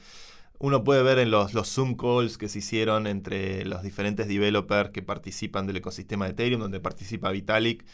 [0.61, 5.01] uno puede ver en los, Zoom calls que se hicieron entre los diferentes developers que
[5.01, 7.85] participan del ecosistema de Ethereum, donde participa Vitalik.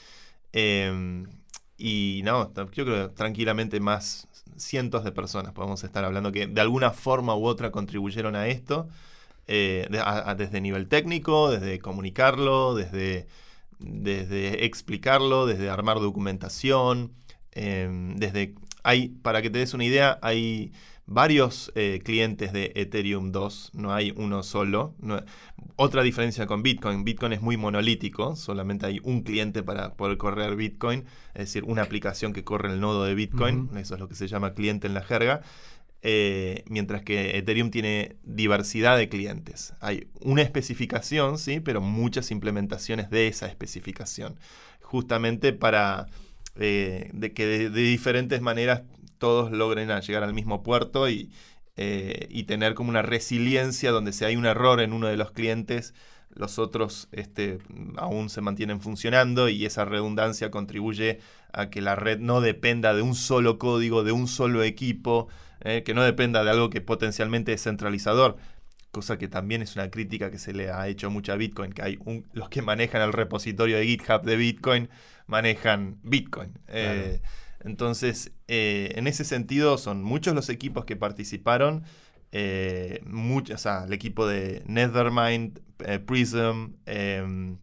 [0.52, 1.26] Em,
[1.78, 4.26] y no, yo creo que tranquilamente más
[4.56, 8.88] cientos de personas podemos estar hablando que de alguna forma u otra contribuyeron a esto,
[9.46, 9.86] eh,
[10.36, 13.28] desde nivel técnico, desde comunicarlo, desde,
[13.78, 17.12] desde explicarlo, desde armar documentación,
[17.52, 18.54] em, desde...
[18.82, 20.72] Hay, para que te des una idea, hay
[21.06, 24.94] varios eh, clientes de Ethereum 2, no hay uno solo.
[25.76, 30.56] otra diferencia con Bitcoin, Bitcoin es muy monolítico, solamente hay un cliente para poder correr
[30.56, 34.16] Bitcoin, es decir, una aplicación que corre el nodo de Bitcoin, eso es lo que
[34.16, 35.42] se llama cliente en la jerga.
[36.02, 39.74] Eh, mientras que Ethereum tiene diversidad de clientes.
[39.80, 44.38] Hay una especificación, sí, pero muchas implementaciones de esa especificación.
[44.82, 46.06] Justamente para
[46.58, 48.82] eh, de que de, diferentes maneras
[49.18, 51.30] todos logren llegar al mismo puerto y,
[51.76, 55.32] eh, y, tener como una resiliencia donde si hay un error en uno de los
[55.32, 55.94] clientes,
[56.34, 57.58] los otros este,
[57.96, 61.20] aún se mantienen funcionando y esa redundancia contribuye
[61.52, 65.28] a que la red no dependa de un solo código, de un solo equipo,
[65.60, 68.36] eh, que no dependa de algo que potencialmente es centralizador,
[68.90, 71.82] cosa que también es una crítica que se le ha hecho mucho a Bitcoin, que
[71.82, 71.98] hay
[72.32, 74.88] los que manejan el repositorio de GitHub de Bitcoin
[75.26, 76.58] manejan Bitcoin.
[76.68, 77.20] Eh,
[77.66, 81.82] entonces, eh, en ese sentido, son muchos los equipos que participaron.
[82.30, 87.58] Eh, o sea, el equipo de Nethermind, eh, Prism, em,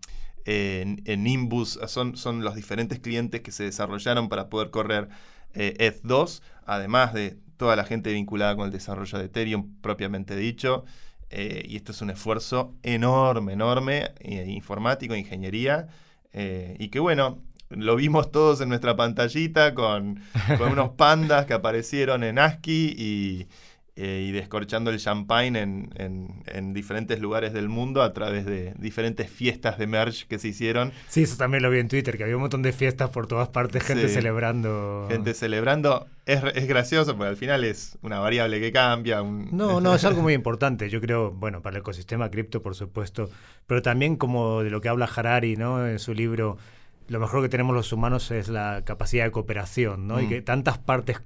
[1.17, 5.07] Nimbus, son, son los diferentes clientes que se desarrollaron para poder correr
[5.53, 10.83] ETH2, además de toda la gente vinculada con el desarrollo de Ethereum propiamente dicho.
[11.31, 15.87] y esto es un esfuerzo enorme, enorme, informático, ingeniería,
[16.33, 17.41] y que bueno,
[17.75, 20.19] lo vimos todos en nuestra pantallita con,
[20.71, 23.47] unos pandas que aparecieron en ASCII y,
[23.95, 29.85] eh, descorchando el champagne en, diferentes lugares del mundo a través de diferentes fiestas de
[29.85, 30.91] merch que se hicieron.
[31.07, 33.49] Sí, eso también lo vi en Twitter, que había un montón de fiestas por todas
[33.49, 35.05] partes, gente celebrando.
[35.11, 36.07] Gente celebrando.
[36.25, 39.21] Es, es, gracioso porque al final es una variable que cambia.
[39.21, 40.89] No, no, es algo muy importante.
[40.89, 43.29] Yo creo, bueno, para el ecosistema cripto, por supuesto,
[43.67, 45.85] pero también como de lo que habla Harari, ¿no?
[45.85, 46.57] En su libro
[47.13, 50.19] lo mejor que tenemos los humanos es la capacidad de cooperación, ¿no?
[50.19, 50.29] Y mm.
[50.29, 51.21] que tantas partes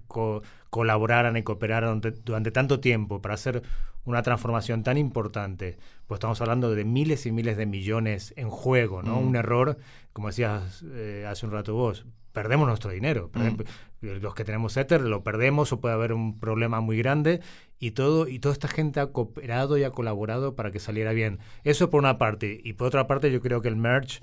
[0.70, 3.64] colaboraran y cooperaran durante, tanto tiempo para hacer
[4.04, 5.78] una transformación tan importante.
[6.06, 9.22] Pues estamos hablando de miles y miles de millones en juego, ¿no?
[9.22, 9.28] Mm.
[9.28, 9.78] Un error,
[10.12, 13.32] como decías eh, hace un rato vos, perdemos nuestro dinero.
[13.34, 13.62] Mm.
[14.02, 17.40] los que tenemos Ether lo perdemos o puede haber un problema muy grande
[17.80, 21.40] y todo y toda esta gente ha cooperado y ha colaborado para que saliera bien.
[21.64, 24.20] Eso por una parte y por otra parte yo creo que el merge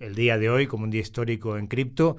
[0.00, 2.16] el día de hoy como un día histórico en cripto,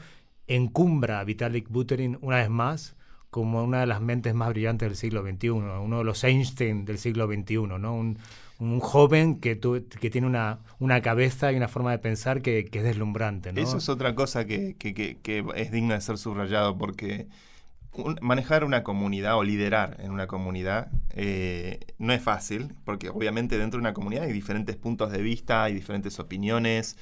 [0.48, 2.96] encumbra a Vitalik Buterin una vez más
[3.30, 6.98] como una de las mentes más brillantes del siglo XXI, uno de los Einstein del
[6.98, 7.96] siglo XXI, ¿no?
[7.96, 8.18] Un,
[8.80, 13.54] joven que, tiene una, una, cabeza y una forma de pensar que, es deslumbrante.
[13.54, 13.62] ¿no?
[13.62, 14.76] Eso es otra cosa que,
[15.56, 17.28] es digna de ser subrayado, porque
[18.22, 23.78] manejar una comunidad o liderar en una comunidad eh, no es fácil, porque obviamente dentro
[23.80, 26.98] de una comunidad hay diferentes puntos de vista, hay diferentes opiniones,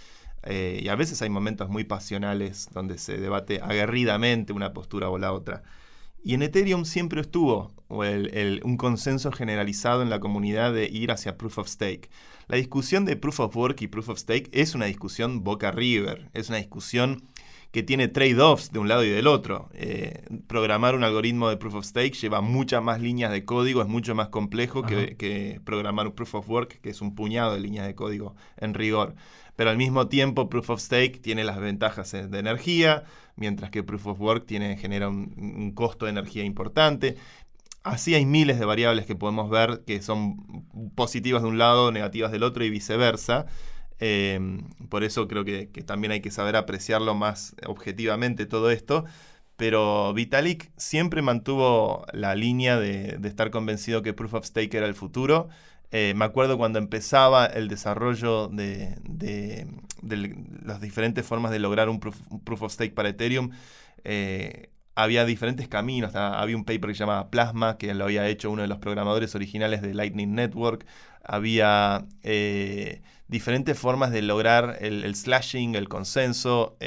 [0.46, 5.18] eh, y a veces hay momentos muy pasionales donde se debate aguerridamente una postura o
[5.18, 5.64] la otra.
[6.24, 11.60] Y en Ethereum siempre estuvo un consenso generalizado en la comunidad de ir hacia Proof
[11.60, 12.10] of Stake.
[12.48, 16.30] La discusión de Proof of Work y Proof of Stake es una discusión boca river,
[16.34, 17.24] es una discusión
[17.76, 19.68] que tiene trade-offs de un lado y del otro.
[19.74, 23.90] Eh, programar un algoritmo de Proof of Stake lleva muchas más líneas de código, es
[23.90, 27.60] mucho más complejo que, que, programar un Proof of Work, que es un puñado de
[27.60, 29.16] líneas de código en rigor
[29.58, 33.04] pero al mismo tiempo Proof of Stake tiene las ventajas de energía,
[33.36, 37.18] mientras que Proof of Work tiene, genera un, costo de energía importante.
[37.84, 42.32] Así hay miles de variables que podemos ver que son positivas de un lado, negativas
[42.32, 43.48] del otro y viceversa.
[44.00, 44.40] Eh,
[44.90, 49.06] por eso creo que, también hay que saber apreciarlo más objetivamente todo esto.
[49.58, 54.86] Pero Vitalik siempre mantuvo la línea de, de estar convencido que Proof of Stake era
[54.86, 55.50] el futuro.
[55.98, 58.98] Eh, me acuerdo cuando empezaba el desarrollo de,
[60.66, 63.52] las diferentes formas de lograr un proof, of stake para Ethereum.
[64.04, 66.14] Eh, había diferentes caminos.
[66.16, 69.36] Había un paper que se llamaba Plasma, que lo había hecho uno de los programadores
[69.36, 70.86] originales de Lightning Network.
[71.24, 76.78] Había eh, diferentes formas de lograr el, el slashing, el consenso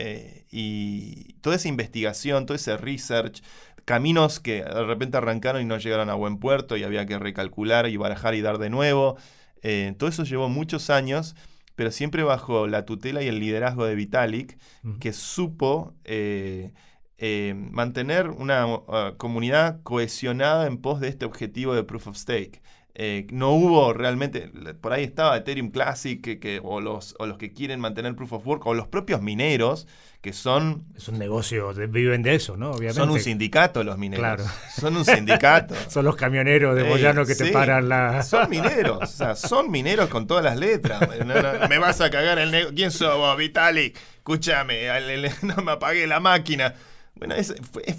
[0.50, 3.42] y toda esa investigación, todo ese research
[3.88, 7.88] caminos que de repente arrancaron y no llegaron a buen puerto y había que recalcular
[7.88, 9.16] y barajar y dar de nuevo.
[9.62, 11.34] Eh, todo eso llevó muchos años,
[11.74, 14.58] pero siempre bajo la tutela y el liderazgo de Vitalik,
[15.00, 16.74] que supo eh,
[17.16, 22.60] eh, mantener una uh, comunidad cohesionada en pos de este objetivo de Proof of Stake.
[23.30, 27.78] No hubo realmente, por ahí estaba Ethereum Classic que, o, los, o los que quieren
[27.78, 29.86] mantener Proof of Work o los propios mineros
[30.20, 30.84] que son...
[30.96, 32.72] Es un negocio, viven de eso, ¿no?
[32.72, 32.94] Obviamente.
[32.94, 34.20] Son un sindicato los mineros.
[34.20, 34.44] Claro.
[34.76, 35.76] Son un sindicato.
[35.88, 38.22] son los camioneros de Boyano que te paran la...
[38.24, 41.00] son mineros, o sea, son mineros con todas las letras.
[41.68, 42.74] me vas a cagar el negocio.
[42.74, 43.96] ¿Quién sos vos, Vitalik?
[44.16, 44.88] Escúchame,
[45.42, 46.74] no me apagué la máquina.
[47.14, 47.34] Bueno,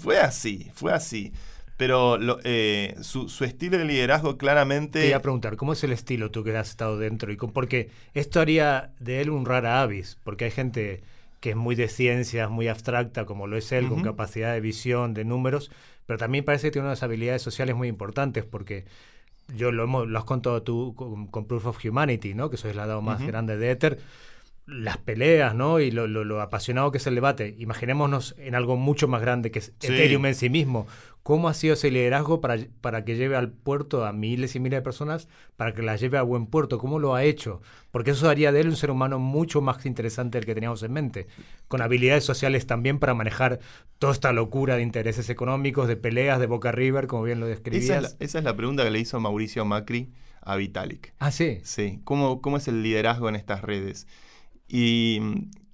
[0.00, 1.32] fue, así, fue así.
[1.80, 5.00] Pero eh, su, estilo de liderazgo claramente...
[5.00, 7.32] Te iba a preguntar, ¿cómo es el estilo tú que has estado dentro?
[7.32, 11.02] y Porque esto haría de él un rara avis, porque hay gente
[11.40, 15.14] que es muy de ciencias, muy abstracta, como lo es él, con capacidad de visión,
[15.14, 15.70] de números,
[16.04, 18.84] pero también parece que tiene unas habilidades sociales muy importantes, porque
[19.56, 22.50] yo lo, hemos, lo has contado tú con, Proof of Humanity, ¿no?
[22.50, 24.00] que eso es la DAO más grande de Ether,
[24.70, 25.80] las peleas, ¿no?
[25.80, 27.54] Y lo, apasionado que es el debate.
[27.58, 30.86] Imaginémonos en algo mucho más grande que es Ethereum en sí mismo.
[31.30, 34.78] ¿Cómo ha sido ese liderazgo para, para que lleve al puerto a miles y miles
[34.78, 36.78] de personas, para que las lleve a buen puerto?
[36.78, 37.62] ¿Cómo lo ha hecho?
[37.92, 40.92] Porque eso haría de él un ser humano mucho más interesante del que teníamos en
[40.92, 41.28] mente,
[41.68, 43.60] con habilidades sociales también para manejar
[44.00, 47.84] toda esta locura de intereses económicos, de peleas, de Boca River, como bien lo describías.
[47.84, 51.14] Esa es la, esa es la pregunta que le hizo Mauricio Macri a Vitalik.
[51.20, 51.60] Ah, sí.
[51.62, 52.00] Sí.
[52.02, 54.08] ¿Cómo, cómo es el liderazgo en estas redes?
[54.66, 55.20] Y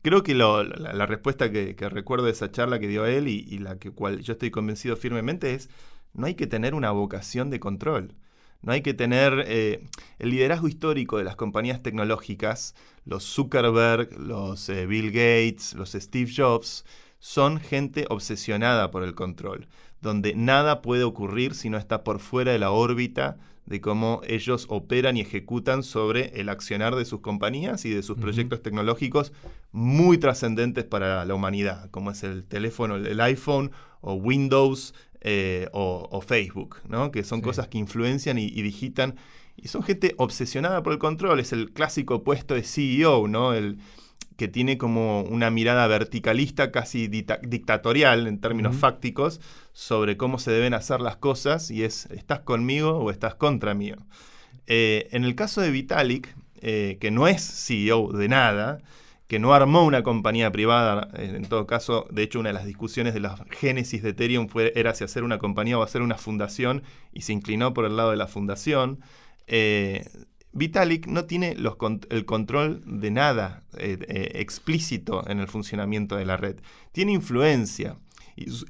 [0.07, 3.91] creo que la, respuesta que, recuerdo de esa charla que dio él y, la que
[3.91, 5.69] cual yo estoy convencido firmemente es,
[6.15, 8.15] no hay que tener una vocación de control.
[8.63, 9.85] No hay que tener eh,
[10.21, 16.31] el liderazgo histórico de las compañías tecnológicas, los Zuckerberg, los eh, Bill Gates, los Steve
[16.33, 16.85] Jobs,
[17.19, 19.67] son gente obsesionada por el control,
[20.01, 24.67] donde nada puede ocurrir si no está por fuera de la órbita de cómo ellos
[24.69, 29.33] operan y ejecutan sobre el accionar de sus compañías y de sus proyectos tecnológicos
[29.77, 36.23] muy trascendentes para la humanidad, como es el teléfono, el iPhone o Windows eh, o,
[36.27, 37.11] Facebook, ¿no?
[37.11, 39.17] que son cosas que influencian y, digitan.
[39.55, 43.53] Y son gente obsesionada por el control, es el clásico puesto de CEO, ¿no?
[43.53, 43.79] El,
[44.39, 49.43] que tiene como una mirada verticalista, casi dictatorial en términos fácticos,
[49.75, 53.93] sobre cómo se deben hacer las cosas y es, ¿estás conmigo o estás contra mí?
[54.67, 58.79] Eh, en el caso de Vitalik, eh, que no es CEO de nada,
[59.27, 63.13] que no armó una compañía privada, en todo caso, de hecho una de las discusiones
[63.13, 66.83] de la génesis de Ethereum fue, era si hacer una compañía o hacer una fundación,
[67.13, 69.01] y se inclinó por el lado de la fundación.
[69.47, 70.05] Eh,
[70.57, 71.55] Vitalik no tiene
[72.11, 76.57] el control de nada eh, eh, explícito en el funcionamiento de la red.
[76.93, 77.99] Tiene influencia.
[78.37, 78.65] Y su,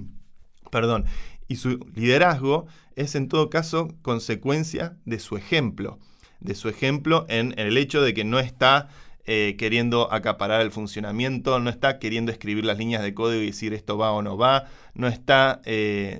[0.70, 1.04] perdón.
[1.48, 2.66] Y su liderazgo
[2.96, 5.98] es en todo caso consecuencia de su ejemplo.
[6.40, 8.88] De su ejemplo en, el hecho de que no está
[9.26, 13.74] eh, queriendo acaparar el funcionamiento, no está queriendo escribir las líneas de código y decir
[13.74, 15.60] esto va o no va, no está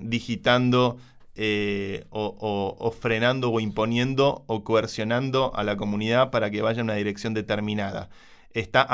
[0.00, 0.98] digitando
[1.34, 6.94] eh, o, frenando o imponiendo o coercionando a la comunidad para que vaya en una
[6.94, 8.10] dirección determinada.
[8.52, 8.86] Está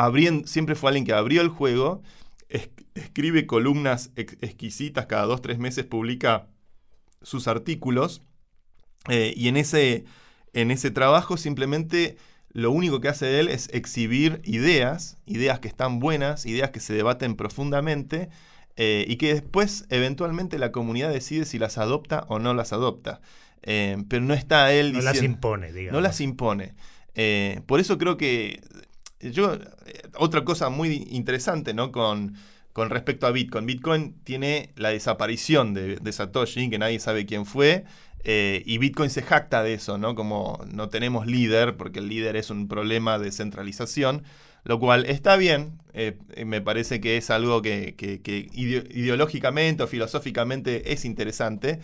[0.44, 2.00] siempre fue alguien que abrió el juego,
[2.94, 6.46] escribe columnas exquisitas, cada dos, tres meses publica
[7.22, 8.22] sus artículos
[9.08, 10.04] eh, y en ese,
[10.52, 12.18] en ese trabajo simplemente
[12.58, 16.92] lo único que hace él es exhibir ideas, ideas que están buenas, ideas que se
[16.92, 18.30] debaten profundamente
[18.76, 23.20] eh, y que después eventualmente la comunidad decide si las adopta o no las adopta.
[23.62, 25.92] Eh, pero no está él No las impone, digamos.
[25.92, 26.74] No las impone.
[27.14, 28.60] Eh, por eso creo que
[29.20, 29.56] yo
[30.16, 31.92] otra cosa muy interesante, ¿no?
[31.92, 32.34] Con,
[32.72, 33.66] con respecto a Bitcoin.
[33.66, 37.84] Bitcoin tiene la desaparición de, de Satoshi, que nadie sabe quién fue.
[38.24, 40.14] Y Bitcoin se jacta de eso, ¿no?
[40.14, 44.24] Como no tenemos líder, porque el líder es un problema de centralización.
[44.64, 47.94] Lo cual está bien, eh, me parece que es algo que,
[48.52, 51.80] ideológicamente o filosóficamente es interesante,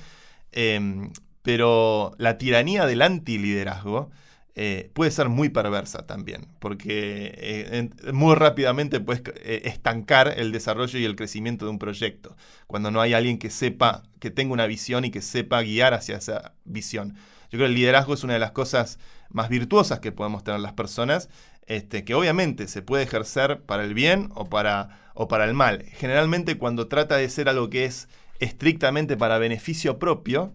[0.53, 1.11] em,
[1.43, 4.11] pero la tiranía del antiliderazgo
[4.57, 11.05] eh, puede ser muy perversa también, porque eh, muy rápidamente puedes estancar el desarrollo y
[11.05, 12.37] el crecimiento de un proyecto,
[12.67, 16.17] cuando no hay alguien que sepa, que tenga una visión y que sepa guiar hacia
[16.17, 17.15] esa visión.
[17.51, 20.61] Yo creo que el liderazgo es una de las cosas más virtuosas que podemos tener
[20.61, 21.29] las personas
[21.67, 25.85] este, que obviamente se puede ejercer para el bien o para, o para el mal.
[25.93, 30.53] Generalmente cuando trata de ser algo que es estrictamente para beneficio propio,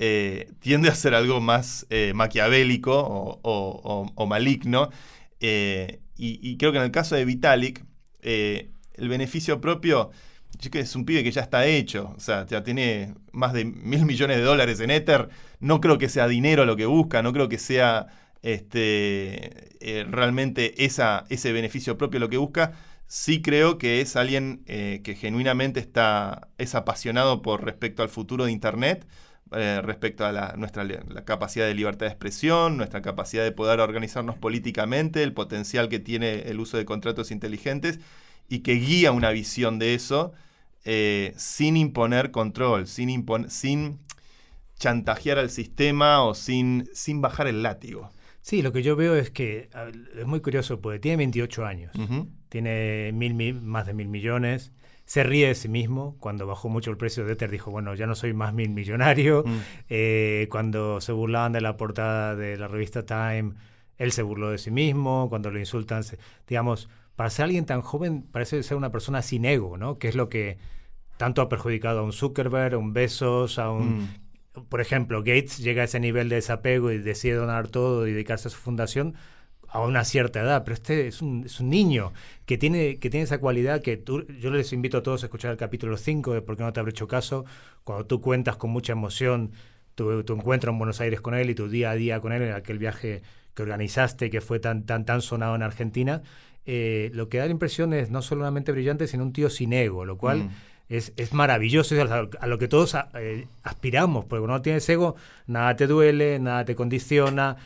[0.00, 4.90] eh, tiende a ser algo más eh, maquiavélico o, maligno.
[5.40, 7.84] Eh, y, creo que en el caso de Vitalik,
[8.22, 10.10] el beneficio propio,
[10.70, 14.04] que es un pibe que ya está hecho, o sea, ya tiene más de mil
[14.04, 17.48] millones de dólares en Ether, no creo que sea dinero lo que busca, no creo
[17.48, 18.06] que sea
[18.42, 19.76] este,
[20.10, 22.72] realmente esa, ese beneficio propio lo que busca.
[23.08, 28.52] Sí creo que es alguien que genuinamente está, es apasionado por respecto al futuro de
[28.52, 29.06] Internet,
[29.52, 33.80] eh, respecto a la, nuestra la capacidad de libertad de expresión, nuestra capacidad de poder
[33.80, 38.00] organizarnos políticamente, el potencial que tiene el uso de contratos inteligentes
[38.48, 40.32] y que guía una visión de eso
[41.36, 43.98] sin imponer control, sin, sin
[44.78, 48.10] chantajear al sistema o sin, sin bajar el látigo.
[48.40, 49.68] Sí, lo que yo veo es que
[50.18, 51.92] es muy curioso, porque tiene 28 años,
[52.48, 54.72] tiene mil, más de mil millones,
[55.08, 56.18] se ríe de sí mismo.
[56.20, 59.42] Cuando bajó mucho el precio de Ether dijo, bueno, ya no soy más mil millonario.
[59.46, 59.58] Mm.
[59.88, 63.54] Eh, cuando se burlaban de la portada de la revista Time,
[63.96, 65.30] él se burló de sí mismo.
[65.30, 66.04] Cuando lo insultan,
[66.46, 69.98] digamos, para ser alguien tan joven parece ser una persona sin ego, ¿no?
[69.98, 70.58] Que es lo que
[71.16, 74.02] tanto ha perjudicado a un Zuckerberg, a un Besos, a un...
[74.02, 74.08] Mm
[74.68, 78.48] por ejemplo, Gates llega a ese nivel de desapego y decide donar todo y dedicarse
[78.48, 79.14] a su fundación
[79.68, 82.12] a una cierta edad, pero este es un, es un niño
[82.46, 85.50] que tiene, que tiene esa cualidad que tú, yo les invito a todos a escuchar
[85.50, 87.44] el capítulo 5 de Por qué no te habré hecho caso,
[87.84, 89.52] cuando tú cuentas con mucha emoción
[89.94, 92.42] tu, tu, encuentro en Buenos Aires con él y tu día a día con él
[92.42, 93.22] en aquel viaje
[93.54, 96.22] que organizaste, que fue tan, tan, tan sonado en Argentina,
[96.64, 100.04] eh, lo que da la impresión es no solamente brillante, sino un tío sin ego,
[100.04, 100.44] lo cual...
[100.44, 100.50] Mm.
[100.88, 105.16] es, es maravilloso, es a, lo que todos eh, aspiramos, porque cuando no tienes ego,
[105.46, 107.56] nada te duele, nada te condiciona,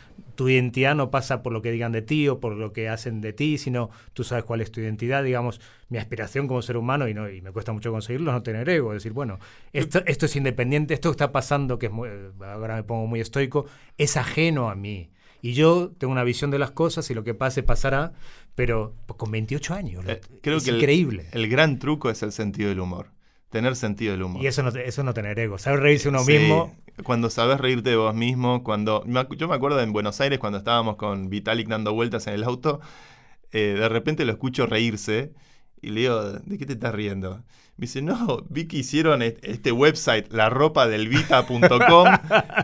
[0.42, 3.20] tu identidad no pasa por lo que digan de ti o por lo que hacen
[3.20, 7.06] de ti, sino tú sabes cuál es tu identidad, digamos, mi aspiración como ser humano,
[7.06, 9.38] y, no, y me cuesta mucho conseguirlo, es no tener ego, decir, bueno,
[9.72, 11.92] esto, esto es independiente, esto que está pasando, que es
[12.42, 13.66] ahora me pongo muy estoico,
[13.98, 15.10] es ajeno a mí.
[15.42, 18.14] Y yo tengo una visión de las cosas y lo que pase pasará,
[18.56, 20.04] pero con 28 años.
[20.08, 21.26] Eh, creo es que increíble.
[21.30, 23.10] El, gran truco es el sentido del humor.
[23.48, 24.42] Tener sentido del humor.
[24.42, 25.56] Y eso no, eso no tener ego.
[25.58, 26.74] Saber reírse uno mismo.
[27.04, 29.04] Cuando sabes reírte de vos mismo, cuando.
[29.36, 32.80] Yo me acuerdo en Buenos Aires cuando estábamos con Vitalik dando vueltas en el auto,
[33.50, 35.32] eh, de repente lo escucho reírse
[35.82, 37.42] y le digo, ¿de qué te estás riendo?
[37.76, 42.08] Me dice, no, vi que hicieron este website, la ropa del vita.com,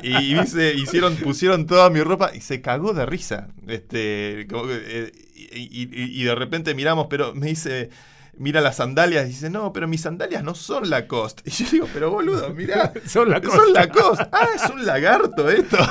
[0.03, 3.49] y hicieron, pusieron toda mi ropa y se cagó de risa.
[3.67, 5.13] Este, eh,
[5.53, 7.91] y, de repente miramos, pero me dice,
[8.39, 11.43] mira las sandalias y dice, no, pero mis sandalias no son Lacoste.
[11.47, 13.57] Y yo digo, pero boludo, mira, son Lacoste.
[13.57, 14.27] Son Lacoste.
[14.33, 15.79] Ah, es un lagarto esto.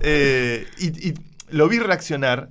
[0.00, 1.14] Eh, y,
[1.50, 2.50] lo vi reaccionar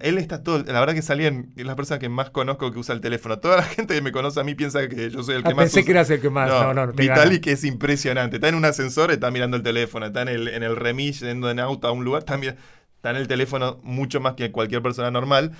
[0.00, 0.62] él está todo.
[0.64, 1.52] La verdad que salían.
[1.56, 3.38] Es la persona que más conozco que usa el teléfono.
[3.38, 5.54] Toda la gente que me conoce a mí piensa que yo soy el que ah,
[5.54, 5.64] más.
[5.64, 6.48] Pensé que eras el que más.
[6.48, 6.92] No, no, no.
[6.92, 8.36] Vitalik es impresionante.
[8.36, 10.06] Está en un ascensor, está mirando el teléfono.
[10.06, 12.20] Está en el, en el remis, yendo en auto a un lugar.
[12.20, 15.52] Está, está en el teléfono mucho más que cualquier persona normal.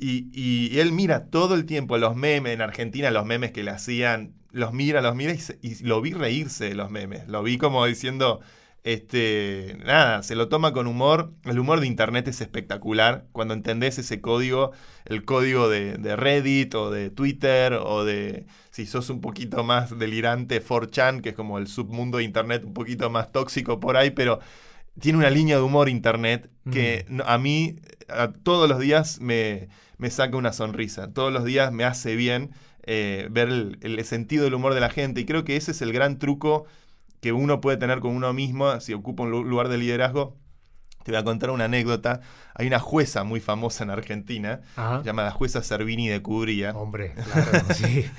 [0.00, 4.34] Y, él mira todo el tiempo los memes en Argentina, los memes que le hacían.
[4.52, 7.28] Los mira, los mira y, y lo vi reírse de los memes.
[7.28, 8.40] Lo vi como diciendo
[8.82, 11.32] este, nada, se lo toma con humor.
[11.44, 13.26] El humor de Internet es espectacular.
[13.32, 14.72] Cuando entendés ese código,
[15.04, 20.64] el código de, Reddit o de Twitter o de, si sos un poquito más delirante,
[20.64, 24.40] 4chan, que es como el submundo de Internet un poquito más tóxico por ahí, pero
[24.98, 27.76] tiene una línea de humor Internet que a mí
[28.42, 29.68] todos los días me,
[30.08, 31.12] saca una sonrisa.
[31.12, 33.48] Todos los días me hace bien eh, ver
[33.80, 35.20] el sentido del humor de la gente.
[35.20, 36.66] Y creo que ese es el gran truco
[37.20, 40.36] que uno puede tener con uno mismo si ocupa un lugar de liderazgo.
[41.04, 42.20] Te voy a contar una anécdota.
[42.54, 44.60] Hay una jueza muy famosa en Argentina,
[45.04, 46.72] llamada jueza Servini de Cubría.
[46.72, 48.06] Hombre, claro, sí.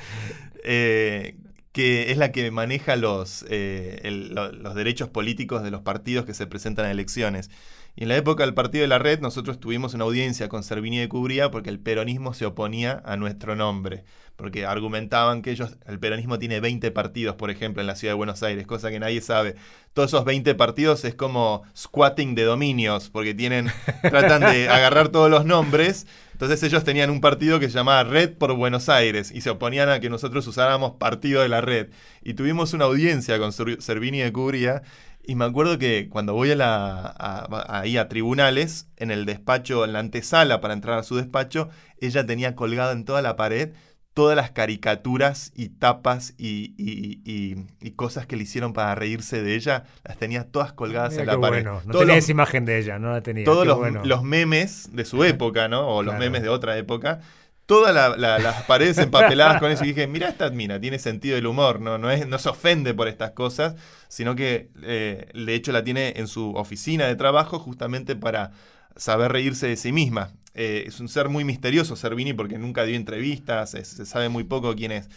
[0.63, 1.37] Eh,
[1.71, 4.01] que es la que maneja los, eh,
[4.31, 7.49] los derechos políticos de los partidos que se presentan a elecciones.
[7.95, 10.99] Y en la época del partido de la red, nosotros tuvimos una audiencia con Servini
[10.99, 14.03] de Cubría porque el peronismo se oponía a nuestro nombre.
[14.37, 18.17] Porque argumentaban que ellos, el peronismo tiene 20 partidos, por ejemplo, en la ciudad de
[18.17, 19.55] Buenos Aires, cosa que nadie sabe.
[19.93, 23.69] Todos esos 20 partidos es como squatting de dominios, porque tienen,
[24.01, 26.07] tratan de agarrar todos los nombres.
[26.31, 29.89] Entonces ellos tenían un partido que se llamaba Red por Buenos Aires y se oponían
[29.89, 31.89] a que nosotros usáramos partido de la red.
[32.23, 34.81] Y tuvimos una audiencia con Servini de Cubría
[35.23, 39.93] y me acuerdo que cuando voy a la, ahí a tribunales, en el despacho, en
[39.93, 41.69] la antesala para entrar a su despacho,
[41.99, 43.71] ella tenía colgada en toda la pared
[44.13, 49.85] todas las caricaturas y tapas y, y, cosas que le hicieron para reírse de ella,
[50.03, 51.63] las tenía todas colgadas en la pared.
[51.63, 51.81] Bueno.
[51.85, 53.45] No tenía esa imagen de ella, no la tenía.
[53.45, 55.87] Todos los, los, memes de su época, ¿no?
[55.87, 57.21] O los memes de otra época
[57.65, 59.83] todas las paredes empapeladas con eso.
[59.83, 62.93] Y dije, mira esta mina, tiene sentido del humor, no, no, es, no se ofende
[62.93, 63.75] por estas cosas,
[64.07, 68.51] sino que eh, de hecho la tiene en su oficina de trabajo justamente para
[68.95, 70.33] saber reírse de sí misma.
[70.53, 74.75] Eh, es un ser muy misterioso, Servini, porque nunca dio entrevistas, se, sabe muy poco
[74.75, 75.09] quién es.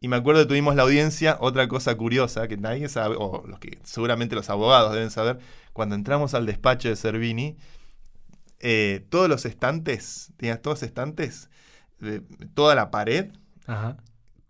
[0.00, 3.58] Y me acuerdo que tuvimos la audiencia, otra cosa curiosa que nadie sabe, o los
[3.58, 5.38] que seguramente los abogados deben saber,
[5.74, 7.56] cuando entramos al despacho de Servini,
[8.60, 11.50] eh, todos los estantes, tenías todos estantes,
[12.54, 13.32] toda la pared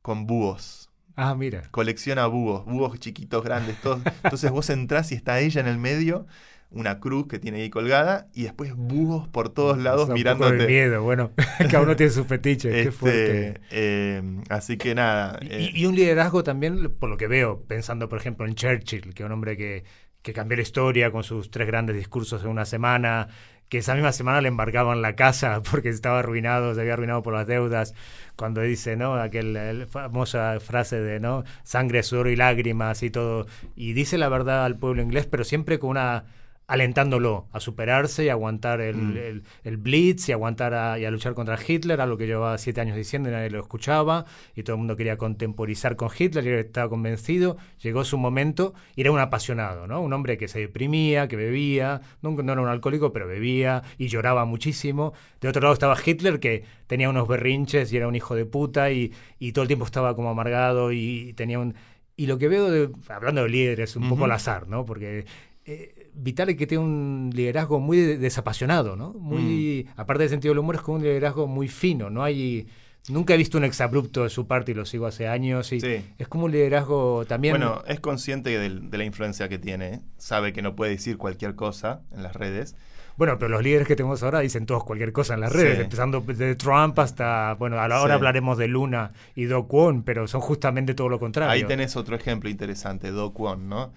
[0.03, 0.91] con búhos.
[1.17, 1.63] Ah, mira.
[1.71, 4.01] Colecciona búhos, búhos chiquitos, grandes, todos.
[4.23, 6.27] Entonces vos entrás y está ella en el medio
[6.73, 10.61] una cruz que tiene ahí colgada y después búhos por todos lados mirándote.
[10.61, 11.33] Un miedo, bueno,
[11.71, 13.61] cada uno tiene su fetiche, qué este, fuerte.
[13.71, 15.39] Eh, así que nada.
[15.43, 15.71] Eh.
[15.75, 19.27] Y, un liderazgo también, por lo que veo, pensando por ejemplo en Churchill, que es
[19.27, 19.85] un hombre que,
[20.23, 23.29] que cambió la historia con sus tres grandes discursos en una semana,
[23.71, 27.33] que esa misma semana le embarcaban la casa porque estaba arruinado, se había arruinado por
[27.33, 27.95] las deudas,
[28.37, 29.15] cuando dice, ¿no?
[29.15, 31.45] Aquella famosa frase de, ¿no?
[31.63, 33.47] Sangre, sudor y lágrimas y todo.
[33.77, 36.25] Y dice la verdad al pueblo inglés, pero siempre con una
[36.71, 39.17] alentándolo a superarse y aguantar mm.
[39.17, 42.81] el, el, Blitz y aguantar a, y a luchar contra Hitler, algo que llevaba siete
[42.81, 46.49] años diciendo y nadie lo escuchaba, y todo el mundo quería contemporizar con Hitler y
[46.49, 47.57] él estaba convencido.
[47.83, 50.01] Llegó su momento y era un apasionado, ¿no?
[50.01, 54.07] Un hombre que se deprimía, que bebía, no, no era un alcohólico, pero bebía y
[54.07, 55.13] lloraba muchísimo.
[55.41, 58.93] De otro lado estaba Hitler, que tenía unos berrinches y era un hijo de puta
[58.93, 61.75] y, y todo el tiempo estaba como amargado y tenía un...
[62.17, 64.85] Y lo que veo, de, hablando de líderes, un poco al azar, ¿no?
[64.85, 65.25] Porque
[65.65, 69.13] eh, Vitalik que tiene un liderazgo muy desapasionado, ¿no?
[69.13, 70.01] Muy, mm.
[70.01, 72.67] aparte del sentido del humor, es como un liderazgo muy fino, no hay...
[73.09, 75.73] Nunca he visto un exabrupto de su parte y lo sigo hace años.
[75.73, 75.81] Y
[76.19, 77.55] Es como un liderazgo también.
[77.55, 80.03] Bueno, es consciente de, la influencia que tiene.
[80.19, 82.77] Sabe que no puede decir cualquier cosa en las redes.
[83.17, 86.21] Bueno, pero los líderes que tenemos ahora dicen todos cualquier cosa en las redes, empezando
[86.21, 91.09] de Trump hasta, bueno, ahora hablaremos de Luna y Do Kwon, pero son justamente todo
[91.09, 91.53] lo contrario.
[91.53, 93.93] Ahí tenés otro ejemplo interesante, Do Kwon, ¿no?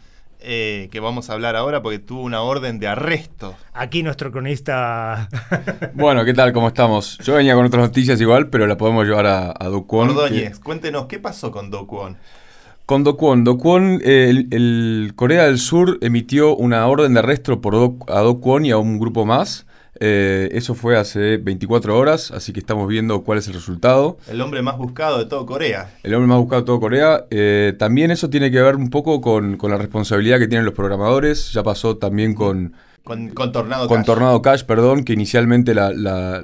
[0.45, 3.55] Eh, que vamos a hablar ahora porque tuvo una orden de arresto.
[3.71, 5.29] Aquí nuestro cronista.
[5.93, 6.51] bueno, ¿qué tal?
[6.51, 7.17] ¿Cómo estamos?
[7.19, 10.13] Yo venía con otras noticias igual, pero la podemos llevar a, a Do Kwon.
[10.61, 12.17] cuéntenos, ¿qué pasó con Do Kwon?
[12.85, 13.45] Con Do Kwon.
[13.45, 17.75] Do Kwon, eh, el, Corea del Sur emitió una orden de arresto por
[18.09, 19.65] a Do Kwon y a un grupo más.
[19.99, 24.17] Eh, eso fue hace 24 horas, así que estamos viendo cuál es el resultado.
[24.27, 25.93] El hombre más buscado de todo Corea.
[26.03, 27.25] El hombre más buscado de todo Corea.
[27.29, 31.53] Eh, también eso tiene que ver un poco con, la responsabilidad que tienen los programadores.
[31.53, 32.73] Ya pasó también con...
[33.03, 35.91] Con, Tornado con Tornado Cash, perdón, que inicialmente la,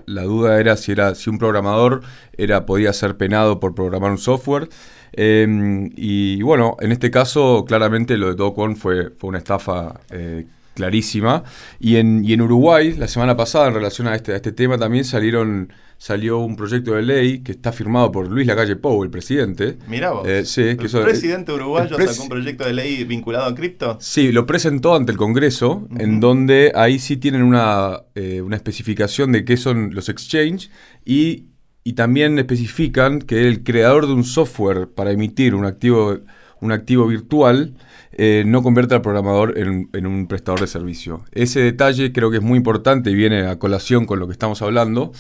[0.06, 2.02] duda era si, era si un programador
[2.38, 4.68] era, podía ser penado por programar un software.
[5.14, 10.48] Em, y, bueno, en este caso, claramente lo de Dokon fue, fue una estafa eh,
[10.80, 11.44] clarísima.
[11.80, 14.78] Y en, y en Uruguay, la semana pasada, en relación a este, a este tema,
[14.78, 19.10] también salieron salió un proyecto de ley que está firmado por Luis Lacalle Pou, el
[19.10, 19.78] presidente.
[19.90, 20.26] Mirá vos.
[20.26, 23.98] Eh, sí, ¿El presidente uruguayo sacó un proyecto de ley vinculado a cripto?
[24.00, 29.34] Sí, lo presentó ante el Congreso, en donde ahí sí tienen una, eh, una especificación
[29.34, 30.72] de qué son los exchange
[31.04, 31.48] y,
[31.84, 36.20] y también especifican que el creador de un software para emitir un activo,
[36.62, 37.74] un activo virtual
[38.12, 41.24] eh, no convierte al programador en, un prestador de servicio.
[41.32, 44.62] Ese detalle creo que es muy importante y viene a colación con lo que estamos
[44.62, 45.14] hablando.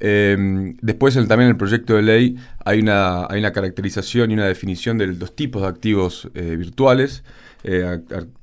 [0.00, 5.08] Eh, después también en el proyecto de ley hay una, caracterización y una definición de
[5.08, 7.24] los tipos de activos eh, virtuales,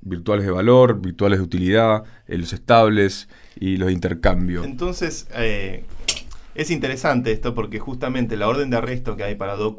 [0.02, 4.66] virtuales de valor, virtuales de utilidad, los estables y los de intercambio.
[4.66, 5.28] Entonces,
[6.56, 9.76] es interesante esto porque justamente la orden de arresto que hay para Do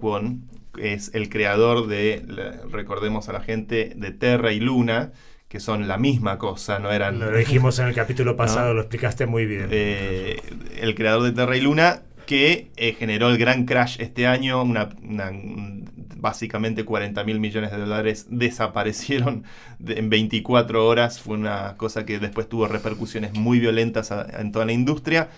[0.78, 2.22] es el creador de,
[2.70, 5.12] recordemos a la gente, de Terra y Luna,
[5.48, 7.20] que son la misma cosa, no eran...
[7.20, 9.68] Lo dijimos en el capítulo pasado, lo explicaste muy bien.
[9.70, 10.40] Eh,
[10.80, 14.88] el creador de Terra y Luna, que eh, generó el gran crash este año, una,
[16.16, 19.44] básicamente 40 mil millones de dólares desaparecieron
[19.86, 24.72] en 24 horas, fue una cosa que después tuvo repercusiones muy violentas en toda la
[24.72, 25.28] industria.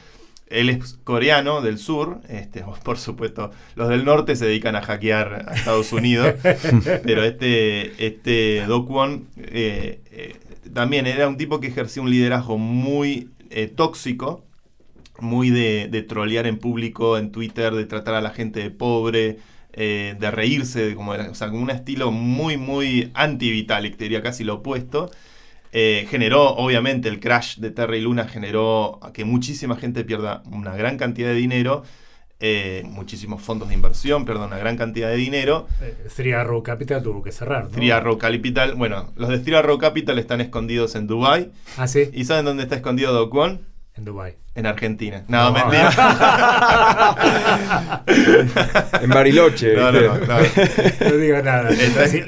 [0.48, 5.46] Él es coreano del sur, este, por supuesto, los del norte se dedican a hackear
[5.48, 6.34] a Estados Unidos,
[7.04, 10.36] pero este, este Do Kwon eh, eh,
[10.72, 14.44] también era un tipo que ejercía un liderazgo muy eh, tóxico,
[15.18, 19.38] muy de, de, trolear en público, en Twitter, de tratar a la gente de pobre,
[19.74, 24.42] de reírse, como era, o sea, con un estilo muy, muy anti-Vitalik, te diría casi
[24.42, 25.10] lo opuesto.
[25.78, 30.74] Eh, generó, obviamente, el crash de Terra y Luna generó que muchísima gente pierda una
[30.74, 31.82] gran cantidad de dinero.
[32.40, 35.66] Eh, muchísimos fondos de inversión, perdón, una gran cantidad de dinero.
[35.82, 37.64] Eh, Three Arrow Capital tuvo que cerrar.
[37.64, 37.70] ¿no?
[37.72, 41.52] Three Arrow Capital, bueno, los de Three Arrow Capital están escondidos en Dubai.
[41.76, 42.08] Ah, sí.
[42.10, 43.60] ¿Y saben dónde está escondido Do Kwon?
[43.96, 44.34] En Dubai.
[44.54, 45.24] En Argentina.
[45.28, 45.92] No, mentira.
[49.02, 49.74] en Bariloche.
[49.76, 51.16] No, no, no, no.
[51.18, 51.70] digo nada.
[51.70, 52.24] sé,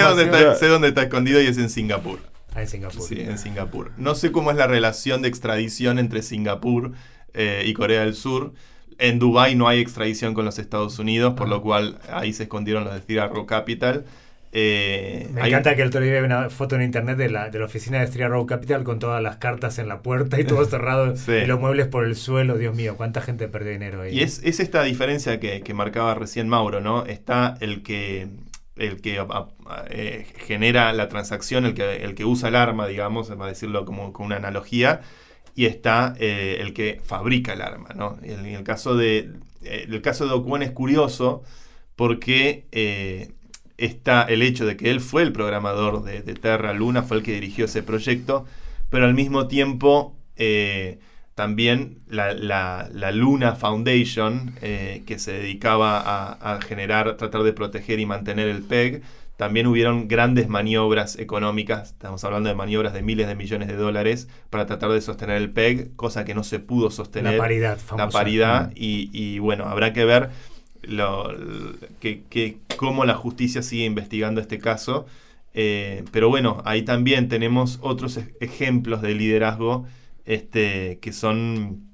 [0.00, 2.29] dónde está, sé dónde está escondido y es en Singapur.
[2.60, 3.02] Ah, en Singapur.
[3.02, 3.92] Sí, en Singapur.
[3.96, 6.92] No sé cómo es la relación de extradición entre Singapur
[7.34, 8.52] eh, y Corea del Sur.
[8.98, 12.84] En Dubái no hay extradición con los Estados Unidos, por lo cual ahí se escondieron
[12.84, 14.04] los de Rock Capital.
[14.52, 17.58] Eh, Me encanta que el otro día vi una foto en internet de la, de
[17.60, 20.64] la oficina de Street Road Capital con todas las cartas en la puerta y todo
[20.66, 22.58] cerrado y los muebles por el suelo.
[22.58, 24.18] Dios mío, cuánta gente perdió dinero ahí.
[24.18, 27.06] Y es, esta diferencia que, marcaba recién Mauro, ¿no?
[27.06, 28.28] Está el que,
[28.80, 29.24] el que
[29.90, 34.12] eh, genera la transacción, el que, el que usa el arma, digamos, para decirlo como
[34.12, 35.02] con una analogía,
[35.54, 38.18] y está eh, el que fabrica el arma, ¿no?
[38.22, 39.30] En, el caso de,
[39.62, 41.42] el caso de es curioso
[41.96, 42.64] porque
[43.80, 47.32] está el hecho de que él fue el programador de, Terra Luna, fue el que
[47.32, 48.44] dirigió ese proyecto,
[48.90, 50.98] pero al mismo tiempo eh,
[51.40, 55.98] también la, Luna Foundation, eh, que se dedicaba
[56.38, 59.00] a, generar, tratar de proteger y mantener el PEG,
[59.38, 64.28] también hubieron grandes maniobras económicas, estamos hablando de maniobras de miles de millones de dólares
[64.50, 67.32] para tratar de sostener el PEG, cosa que no se pudo sostener.
[67.32, 68.04] La paridad, famosa.
[68.04, 70.28] La paridad, y, y bueno, habrá que ver
[70.82, 71.34] lo,
[72.00, 75.06] que, cómo la justicia sigue investigando este caso.
[75.54, 79.86] Eh, pero bueno, ahí también tenemos otros ejemplos de liderazgo
[80.30, 81.90] este, que son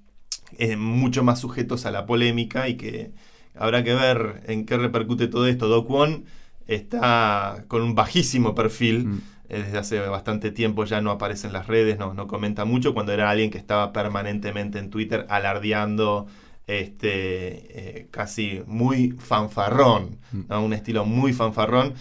[0.59, 3.13] eh, mucho más sujetos a la polémica y que
[3.55, 5.69] habrá que ver en qué repercute todo esto.
[5.69, 6.27] Do Kwon
[6.67, 9.07] está con un bajísimo perfil.
[9.07, 9.23] Mm.
[9.49, 12.93] Eh, desde hace bastante tiempo ya no aparece en las redes, no, no comenta mucho,
[12.93, 16.27] cuando era alguien que estaba permanentemente en Twitter alardeando
[16.67, 20.53] este, eh, casi muy fanfarrón, mm.
[20.53, 21.95] un estilo muy fanfarrón.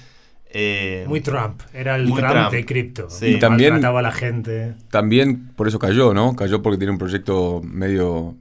[0.49, 3.07] Eh, muy Trump, era el Trump, de cripto.
[3.21, 4.73] Y también a la gente.
[4.89, 6.35] También por eso cayó, ¿no?
[6.35, 8.37] Cayó porque tiene un proyecto medio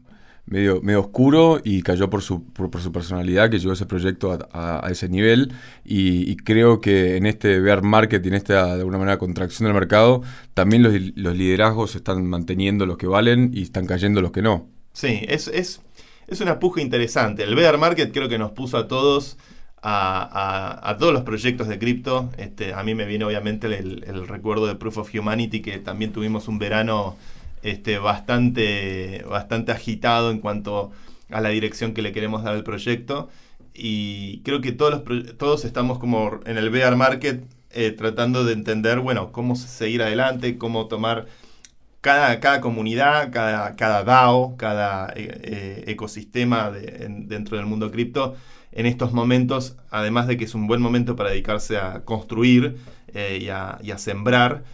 [0.46, 4.86] medio, medio oscuro y cayó por su, por, su personalidad que llevó ese proyecto a,
[4.90, 5.52] ese nivel
[5.84, 9.74] y, creo que en este bear market y en esta de alguna manera contracción del
[9.74, 14.42] mercado también los, los liderazgos están manteniendo los que valen y están cayendo los que
[14.42, 14.68] no.
[14.92, 15.80] Sí, es, es
[16.26, 17.42] es una puja interesante.
[17.42, 19.36] El bear market creo que nos puso a todos,
[19.86, 22.30] a, todos los proyectos de cripto.
[22.38, 26.48] Este, a mí me viene obviamente el, recuerdo de Proof of Humanity, que también tuvimos
[26.48, 27.16] un verano
[27.62, 30.92] este, bastante, bastante agitado en cuanto
[31.30, 33.28] a la dirección que le queremos dar al proyecto.
[33.74, 35.02] Y creo que todos,
[35.36, 40.56] todos estamos como en el bear market eh, tratando de entender, bueno, cómo seguir adelante,
[40.56, 41.26] cómo tomar
[42.00, 48.36] cada, comunidad, cada, cada DAO, cada eh, eh, ecosistema dentro del mundo cripto,
[48.74, 52.76] en estos momentos, además de que es un buen momento para dedicarse a construir
[53.14, 54.64] eh, y, a, sembrar,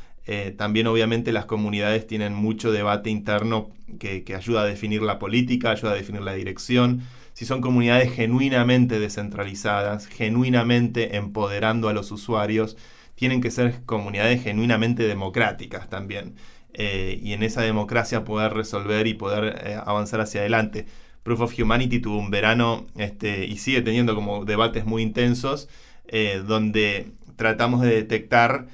[0.56, 5.92] también obviamente las comunidades tienen mucho debate interno que, ayuda a definir la política, ayuda
[5.92, 7.02] a definir la dirección.
[7.32, 12.76] Si son comunidades genuinamente descentralizadas, genuinamente empoderando a los usuarios,
[13.14, 16.36] tienen que ser comunidades genuinamente democráticas también.
[16.72, 20.86] Eh, y en esa democracia poder resolver y poder eh, avanzar hacia adelante.
[21.30, 25.68] Proof of Humanity tuvo un verano este, y sigue teniendo como debates muy intensos
[26.08, 28.66] eh, donde tratamos de detectar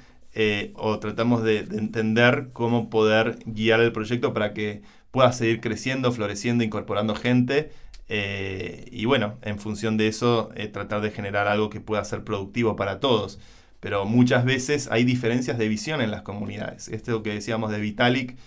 [0.75, 6.63] o tratamos de, entender cómo poder guiar el proyecto para que pueda seguir creciendo, floreciendo,
[6.63, 7.71] incorporando gente
[8.07, 12.99] y bueno, en función de eso tratar de generar algo que pueda ser productivo para
[12.99, 13.39] todos
[13.79, 16.87] pero muchas veces hay diferencias de visión en las comunidades.
[16.87, 18.37] Esto que decíamos de Vitalik,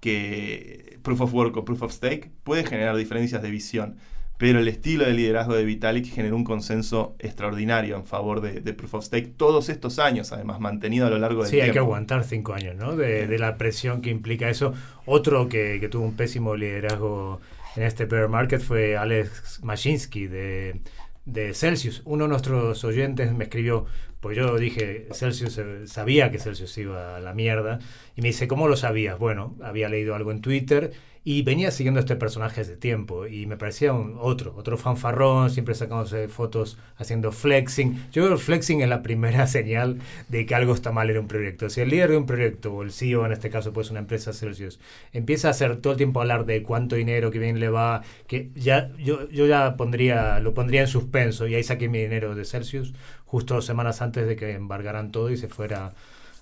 [0.00, 3.96] que Proof of Work o Proof of Stake puede generar diferencias de visión,
[4.36, 8.94] pero el estilo de liderazgo de Vitalik generó un consenso extraordinario en favor de, Proof
[8.94, 11.64] of Stake todos estos años, además, mantenido a lo largo del tiempo.
[11.64, 12.94] Sí, hay que aguantar cinco años, ¿no?
[12.94, 14.74] De, la presión que implica eso.
[15.06, 17.40] Otro que, que tuvo un pésimo liderazgo
[17.74, 20.80] en este bear market fue Alex Mashinsky de
[21.28, 22.02] de Celsius.
[22.04, 23.86] Uno de nuestros oyentes me escribió,
[24.20, 27.78] pues yo dije, Celsius eh, sabía que Celsius iba a la mierda,
[28.16, 29.18] y me dice, ¿cómo lo sabías?
[29.18, 30.92] Bueno, había leído algo en Twitter
[31.28, 35.50] y venía siguiendo a este personaje hace tiempo y me parecía un otro, otro fanfarrón,
[35.50, 37.96] siempre sacándose fotos haciendo flexing.
[38.12, 39.98] Yo creo que el flexing es la primera señal
[40.28, 41.68] de que algo está mal en un proyecto.
[41.68, 44.32] Si el líder de un proyecto, o el CEO en este caso, pues una empresa
[44.32, 44.80] Celsius,
[45.12, 48.48] empieza a hacer todo el tiempo hablar de cuánto dinero, que bien le va, que
[48.54, 52.46] ya yo, yo ya pondría, lo pondría en suspenso y ahí saqué mi dinero de
[52.46, 52.94] Celsius
[53.26, 55.92] justo semanas antes de que embargaran todo y se fuera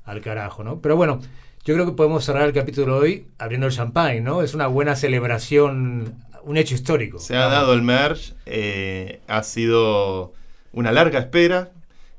[0.05, 0.81] al carajo, ¿no?
[0.81, 1.19] Pero bueno,
[1.67, 4.41] yo creo que podemos cerrar el capítulo hoy abriendo el champagne, ¿no?
[4.41, 6.15] Es una buena celebración,
[6.45, 7.19] un hecho histórico.
[7.19, 10.33] Se ha dado el merge, eh, ha sido
[10.73, 11.73] una larga espera,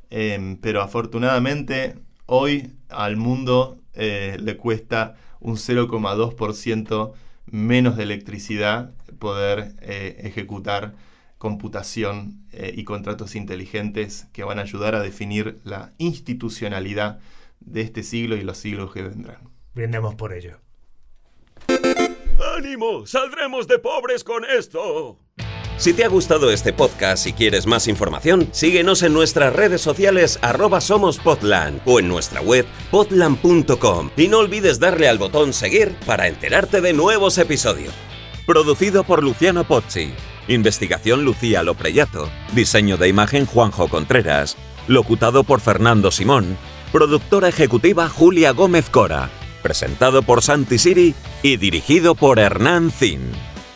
[0.10, 1.96] em, pero afortunadamente
[2.26, 7.14] hoy al mundo eh, le cuesta un 0,2%
[7.50, 10.94] menos de electricidad poder eh, ejecutar
[11.38, 17.20] computación y contratos inteligentes que van a ayudar a definir la institucionalidad
[17.68, 19.50] de este siglo y los siglos que vendrán.
[19.74, 20.60] Brindemos por ello.
[22.58, 23.06] ¡Ánimo!
[23.06, 25.20] ¡Saldremos de pobres con esto!
[25.78, 30.40] Si te ha gustado este podcast y quieres más información, síguenos en nuestras redes sociales
[30.42, 30.80] arroba
[31.86, 36.94] o en nuestra web podland.com y no olvides darle al botón seguir para enterarte de
[36.94, 37.94] nuevos episodios.
[38.48, 40.14] Producido por Luciano Pozzi.
[40.48, 42.28] Investigación Lucía Lopreyato.
[42.54, 44.58] Diseño de imagen Juanjo Contreras.
[44.88, 46.58] Locutado por Fernando Simón.
[46.92, 49.30] Productora ejecutiva Julia Gómez Cora.
[49.62, 53.20] Presentado por Santi Siri y dirigido por Hernán Zin.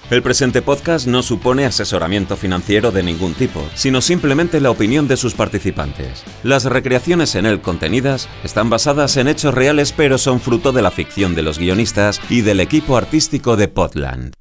[0.09, 5.17] El presente podcast no supone asesoramiento financiero de ningún tipo, sino simplemente la opinión de
[5.17, 6.23] sus participantes.
[6.43, 10.91] Las recreaciones en él contenidas están basadas en hechos reales pero son fruto de la
[10.91, 14.33] ficción de los guionistas y del equipo artístico de Podland.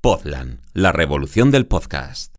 [0.00, 2.31] Podland, la revolución del podcast.